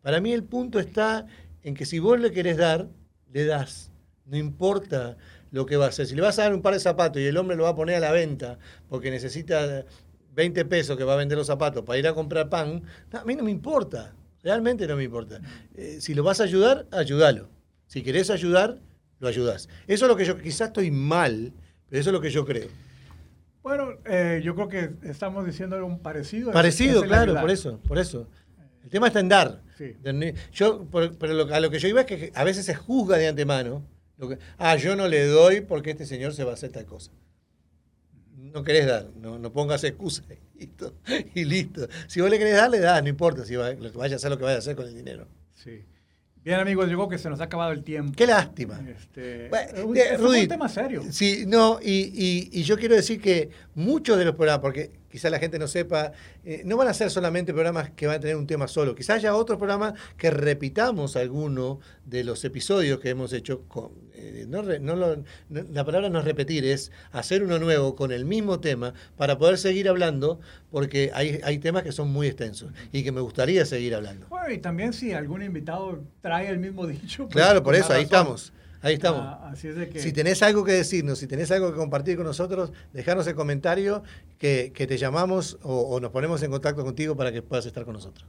Para 0.03 0.21
mí 0.21 0.33
el 0.33 0.45
punto 0.45 0.81
está 0.81 1.27
en 1.63 1.75
que 1.75 1.87
si 1.87 1.99
vos 1.99 2.19
le 2.19 2.33
querés 2.33 2.57
dar, 2.57 2.89
le 3.33 3.45
das. 3.47 3.91
No 4.27 4.37
importa 4.37 5.17
lo 5.51 5.67
que 5.67 5.77
va 5.77 5.87
a 5.87 5.89
hacer. 5.89 6.07
Si 6.07 6.15
le 6.15 6.23
vas 6.23 6.39
a 6.39 6.43
dar 6.43 6.55
un 6.55 6.63
par 6.63 6.75
de 6.75 6.81
zapatos 6.81 7.23
y 7.23 7.27
el 7.27 7.37
hombre 7.37 7.57
lo 7.57 7.65
va 7.65 7.71
a 7.71 7.77
poner 7.77 7.97
a 7.97 8.01
la 8.01 8.13
venta 8.13 8.59
porque 8.89 9.11
necesita 9.11 9.85
20 10.33 10.65
pesos 10.65 10.97
que 10.97 11.05
va 11.05 11.15
a 11.15 11.17
vender 11.17 11.39
los 11.39 11.47
zapatos 11.47 11.85
para 11.85 11.99
ir 11.99 12.09
a 12.09 12.15
comprar 12.15 12.49
pan, 12.49 12.83
a 13.13 13.25
mí 13.25 13.37
no 13.37 13.45
me 13.45 13.51
importa. 13.51 14.15
Realmente 14.43 14.87
no 14.87 14.97
me 14.97 15.05
importa. 15.05 15.41
Eh, 15.75 15.99
si 16.01 16.13
lo 16.13 16.23
vas 16.23 16.41
a 16.41 16.45
ayudar, 16.45 16.87
ayúdalo. 16.91 17.49
Si 17.87 18.03
querés 18.03 18.31
ayudar, 18.31 18.81
lo 19.21 19.29
ayudás. 19.29 19.69
Eso 19.87 20.05
es 20.05 20.09
lo 20.09 20.17
que 20.17 20.25
yo, 20.25 20.37
quizás 20.39 20.69
estoy 20.69 20.91
mal, 20.91 21.53
eso 21.99 22.11
es 22.11 22.13
lo 22.15 22.21
que 22.21 22.31
yo 22.31 22.45
creo. 22.45 22.69
Bueno, 23.63 23.93
eh, 24.05 24.41
yo 24.45 24.55
creo 24.55 24.69
que 24.69 24.91
estamos 25.09 25.47
diciendo 25.47 25.77
algo 25.77 25.99
parecido. 25.99 26.53
Parecido, 26.53 27.01
es 27.03 27.09
claro, 27.09 27.35
por 27.41 27.51
eso, 27.51 27.81
por 27.89 27.99
eso. 27.99 28.29
El 28.83 28.91
tema 28.91 29.07
está 29.07 29.21
en 29.21 29.29
dar. 29.31 29.63
Sí. 29.79 29.97
Yo, 30.53 30.85
por- 30.85 31.17
pero 31.17 31.33
lo- 31.33 31.55
a 31.55 31.59
lo 31.61 31.71
que 31.71 31.79
yo 31.79 31.89
iba 31.89 32.03
es 32.03 32.07
que 32.07 32.31
a 32.35 32.45
veces 32.45 32.67
se 32.67 32.75
juzga 32.75 33.17
de 33.17 33.29
antemano. 33.29 33.83
lo 34.17 34.29
que- 34.29 34.39
ah, 34.59 34.77
yo 34.77 34.95
no 34.95 35.09
le 35.09 35.27
doy 35.27 35.61
porque 35.63 35.91
este 35.91 36.07
señor 36.07 36.35
se 36.35 36.45
va 36.45 36.53
a 36.53 36.55
hacer 36.55 36.71
tal 36.71 36.85
cosa. 36.87 37.11
No 38.37 38.63
querés 38.63 38.87
dar, 38.87 39.09
no, 39.17 39.39
no 39.41 39.53
pongas 39.53 39.83
excusa 39.83 40.23
y 40.55 40.61
listo, 40.61 40.95
y 41.35 41.45
listo. 41.45 41.89
Si 42.07 42.21
vos 42.21 42.31
le 42.31 42.39
querés 42.39 42.55
dar, 42.55 42.71
le 42.71 42.79
das, 42.79 43.03
no 43.03 43.09
importa 43.09 43.45
si 43.45 43.57
va, 43.57 43.73
lo 43.73 43.91
que 43.91 43.99
vaya 43.99 44.15
a 44.15 44.17
hacer 44.17 44.31
lo 44.31 44.39
que 44.39 44.45
vaya 44.45 44.57
a 44.57 44.59
hacer 44.61 44.77
con 44.77 44.87
el 44.87 44.95
dinero. 44.95 45.27
Sí. 45.55 45.85
Bien, 46.45 46.61
amigos, 46.61 46.85
creo 46.87 47.09
que 47.09 47.17
se 47.17 47.31
nos 47.31 47.41
ha 47.41 47.45
acabado 47.45 47.73
el 47.73 47.83
tiempo. 47.83 48.13
Qué 48.15 48.27
lástima. 48.27 48.79
Este, 48.87 49.49
Bueno, 49.49 49.73
Rudy, 50.19 50.43
un 50.43 50.49
tema 50.49 50.69
serio. 50.69 51.03
Sí, 51.11 51.45
no, 51.47 51.79
y, 51.83 52.13
y- 52.15 52.51
y 52.53 52.63
yo 52.65 52.77
quiero 52.77 52.95
decir 52.95 53.19
que 53.21 53.49
muchos 53.75 54.19
de 54.19 54.27
los 54.27 54.35
programas, 54.35 54.61
porque 54.61 54.91
quizás 55.11 55.31
la 55.31 55.39
gente 55.39 55.59
no 55.59 55.67
sepa, 55.69 56.13
eh, 56.45 56.61
no 56.67 56.77
van 56.77 56.89
a 56.89 56.93
ser 56.95 57.11
solamente 57.11 57.55
programas 57.55 57.91
que 57.93 58.07
van 58.07 58.17
a 58.17 58.21
tener 58.21 58.37
un 58.37 58.47
tema 58.47 58.69
solo, 58.69 58.95
quizás 58.95 59.17
haya 59.17 59.35
otros 59.35 59.57
programas 59.59 59.95
que 60.19 60.31
repitamos 60.31 61.17
alguno 61.17 61.81
de 62.05 62.25
los 62.25 62.45
episodios 62.45 63.01
que 63.01 63.09
hemos 63.09 63.33
hecho. 63.33 63.63
Con, 63.67 63.93
eh, 64.29 64.47
no 64.49 64.63
re- 64.63 64.81
no 64.81 64.97
lo- 64.97 65.17
no- 65.17 65.63
la 65.73 65.85
palabra 65.85 66.09
no 66.09 66.19
es 66.19 66.25
repetir, 66.25 66.65
es 66.65 66.91
hacer 67.13 67.43
uno 67.43 67.59
nuevo 67.59 67.95
con 67.97 68.13
el 68.13 68.25
mismo 68.25 68.61
tema 68.61 68.95
para 69.17 69.39
poder 69.39 69.59
seguir 69.59 69.89
hablando, 69.89 70.41
porque 70.71 71.11
hay, 71.15 71.41
hay 71.45 71.59
temas 71.59 71.83
que 71.83 71.93
son 71.93 72.11
muy 72.13 72.27
extensos 72.27 72.73
y 72.93 73.03
que 73.05 73.13
me 73.13 73.21
gustaría 73.21 73.65
seguir 73.67 73.95
hablando. 73.95 74.27
Bueno, 74.29 74.51
y 74.53 74.59
también 74.59 74.93
si 74.93 75.13
algún 75.13 75.43
invitado 75.43 76.01
trae 76.21 76.49
el 76.49 76.59
mismo 76.59 76.87
dicho. 76.87 77.25
pues, 77.29 77.35
Claro, 77.35 77.63
por 77.63 77.75
eso, 77.75 77.93
ahí 77.93 78.03
estamos. 78.05 78.53
Ahí 78.83 78.95
estamos. 78.95 79.21
Ah, 79.25 79.49
así 79.51 79.69
es 79.69 79.77
de 79.77 79.89
que. 79.89 79.99
Si 79.99 80.13
tenés 80.13 80.43
algo 80.43 80.63
que 80.63 80.73
decirnos, 80.73 81.19
si 81.19 81.27
tenés 81.27 81.51
algo 81.51 81.71
que 81.71 81.77
compartir 81.79 82.17
con 82.19 82.27
nosotros, 82.27 82.71
dejanos 82.93 83.27
el 83.27 83.35
comentario 83.35 84.03
que, 84.39 84.73
que 84.75 84.87
te 84.87 84.99
llamamos 84.99 85.59
o, 85.63 85.81
o 85.81 86.01
nos 86.01 86.11
ponemos 86.11 86.43
en 86.43 86.51
contacto 86.51 86.85
contigo 86.85 87.17
para 87.17 87.33
que 87.33 87.41
puedas 87.41 87.65
estar 87.65 87.85
con 87.87 87.95
nosotros. 87.95 88.29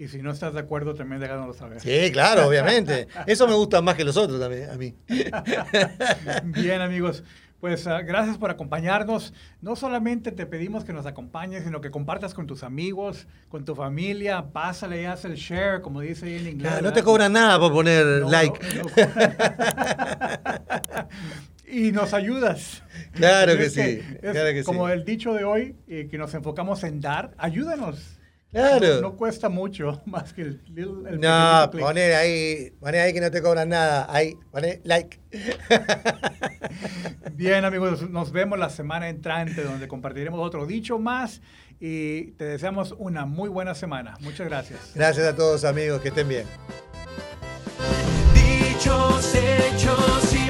Y 0.00 0.08
si 0.08 0.22
no 0.22 0.30
estás 0.30 0.54
de 0.54 0.60
acuerdo, 0.60 0.94
también 0.94 1.20
déjanoslo 1.20 1.52
saber. 1.52 1.78
Sí, 1.78 2.10
claro, 2.10 2.48
obviamente. 2.48 3.06
Eso 3.26 3.46
me 3.46 3.52
gusta 3.52 3.82
más 3.82 3.96
que 3.96 4.04
los 4.04 4.16
otros 4.16 4.40
también, 4.40 4.70
a 4.70 4.78
mí. 4.78 4.94
Bien, 6.44 6.80
amigos. 6.80 7.22
Pues 7.60 7.86
ah, 7.86 8.00
gracias 8.00 8.38
por 8.38 8.48
acompañarnos. 8.48 9.34
No 9.60 9.76
solamente 9.76 10.32
te 10.32 10.46
pedimos 10.46 10.86
que 10.86 10.94
nos 10.94 11.04
acompañes, 11.04 11.64
sino 11.64 11.82
que 11.82 11.90
compartas 11.90 12.32
con 12.32 12.46
tus 12.46 12.62
amigos, 12.62 13.26
con 13.50 13.66
tu 13.66 13.74
familia. 13.74 14.46
Pásale 14.50 15.02
y 15.02 15.04
haz 15.04 15.26
el 15.26 15.34
share, 15.34 15.82
como 15.82 16.00
dice 16.00 16.24
ahí 16.24 16.36
en 16.36 16.48
inglés. 16.48 16.80
No 16.80 16.94
te 16.94 17.02
cobran 17.02 17.34
nada 17.34 17.58
por 17.58 17.70
poner 17.70 18.22
No, 18.22 18.30
like. 18.30 18.58
no, 18.76 18.84
no. 18.84 18.90
y 21.70 21.92
nos 21.92 22.14
ayudas. 22.14 22.82
Claro 23.12 23.54
que 23.54 23.68
sí, 23.68 24.00
es 24.22 24.32
claro 24.32 24.54
que 24.54 24.64
como 24.64 24.86
sí. 24.86 24.94
el 24.94 25.04
dicho 25.04 25.34
de 25.34 25.44
hoy, 25.44 25.76
eh, 25.88 26.08
que 26.10 26.16
nos 26.16 26.32
enfocamos 26.32 26.84
en 26.84 27.02
dar, 27.02 27.34
ayúdanos. 27.36 28.16
Claro. 28.52 28.94
No, 28.96 29.00
no 29.02 29.16
cuesta 29.16 29.48
mucho, 29.48 30.00
más 30.06 30.32
que 30.32 30.42
el, 30.42 30.64
little- 30.66 31.08
el 31.08 31.20
No, 31.20 31.70
poner 31.70 32.14
ahí, 32.14 32.70
poner 32.80 33.02
ahí 33.02 33.12
que 33.12 33.20
no 33.20 33.30
te 33.30 33.42
cobran 33.42 33.68
nada. 33.68 34.06
Ahí, 34.08 34.36
poner 34.50 34.80
like. 34.84 35.20
Bien, 37.34 37.64
amigos, 37.64 38.08
nos 38.10 38.32
vemos 38.32 38.58
la 38.58 38.70
semana 38.70 39.08
entrante 39.08 39.62
donde 39.62 39.88
compartiremos 39.88 40.40
otro 40.44 40.66
dicho 40.66 40.98
más 40.98 41.40
y 41.78 42.32
te 42.32 42.44
deseamos 42.44 42.94
una 42.98 43.24
muy 43.24 43.48
buena 43.48 43.74
semana. 43.74 44.16
Muchas 44.20 44.48
gracias. 44.48 44.92
Gracias 44.94 45.26
a 45.26 45.36
todos 45.36 45.64
amigos, 45.64 46.00
que 46.00 46.08
estén 46.08 46.28
bien. 46.28 46.44
Dichos, 48.34 49.34
hechos 49.34 50.34
y 50.34 50.49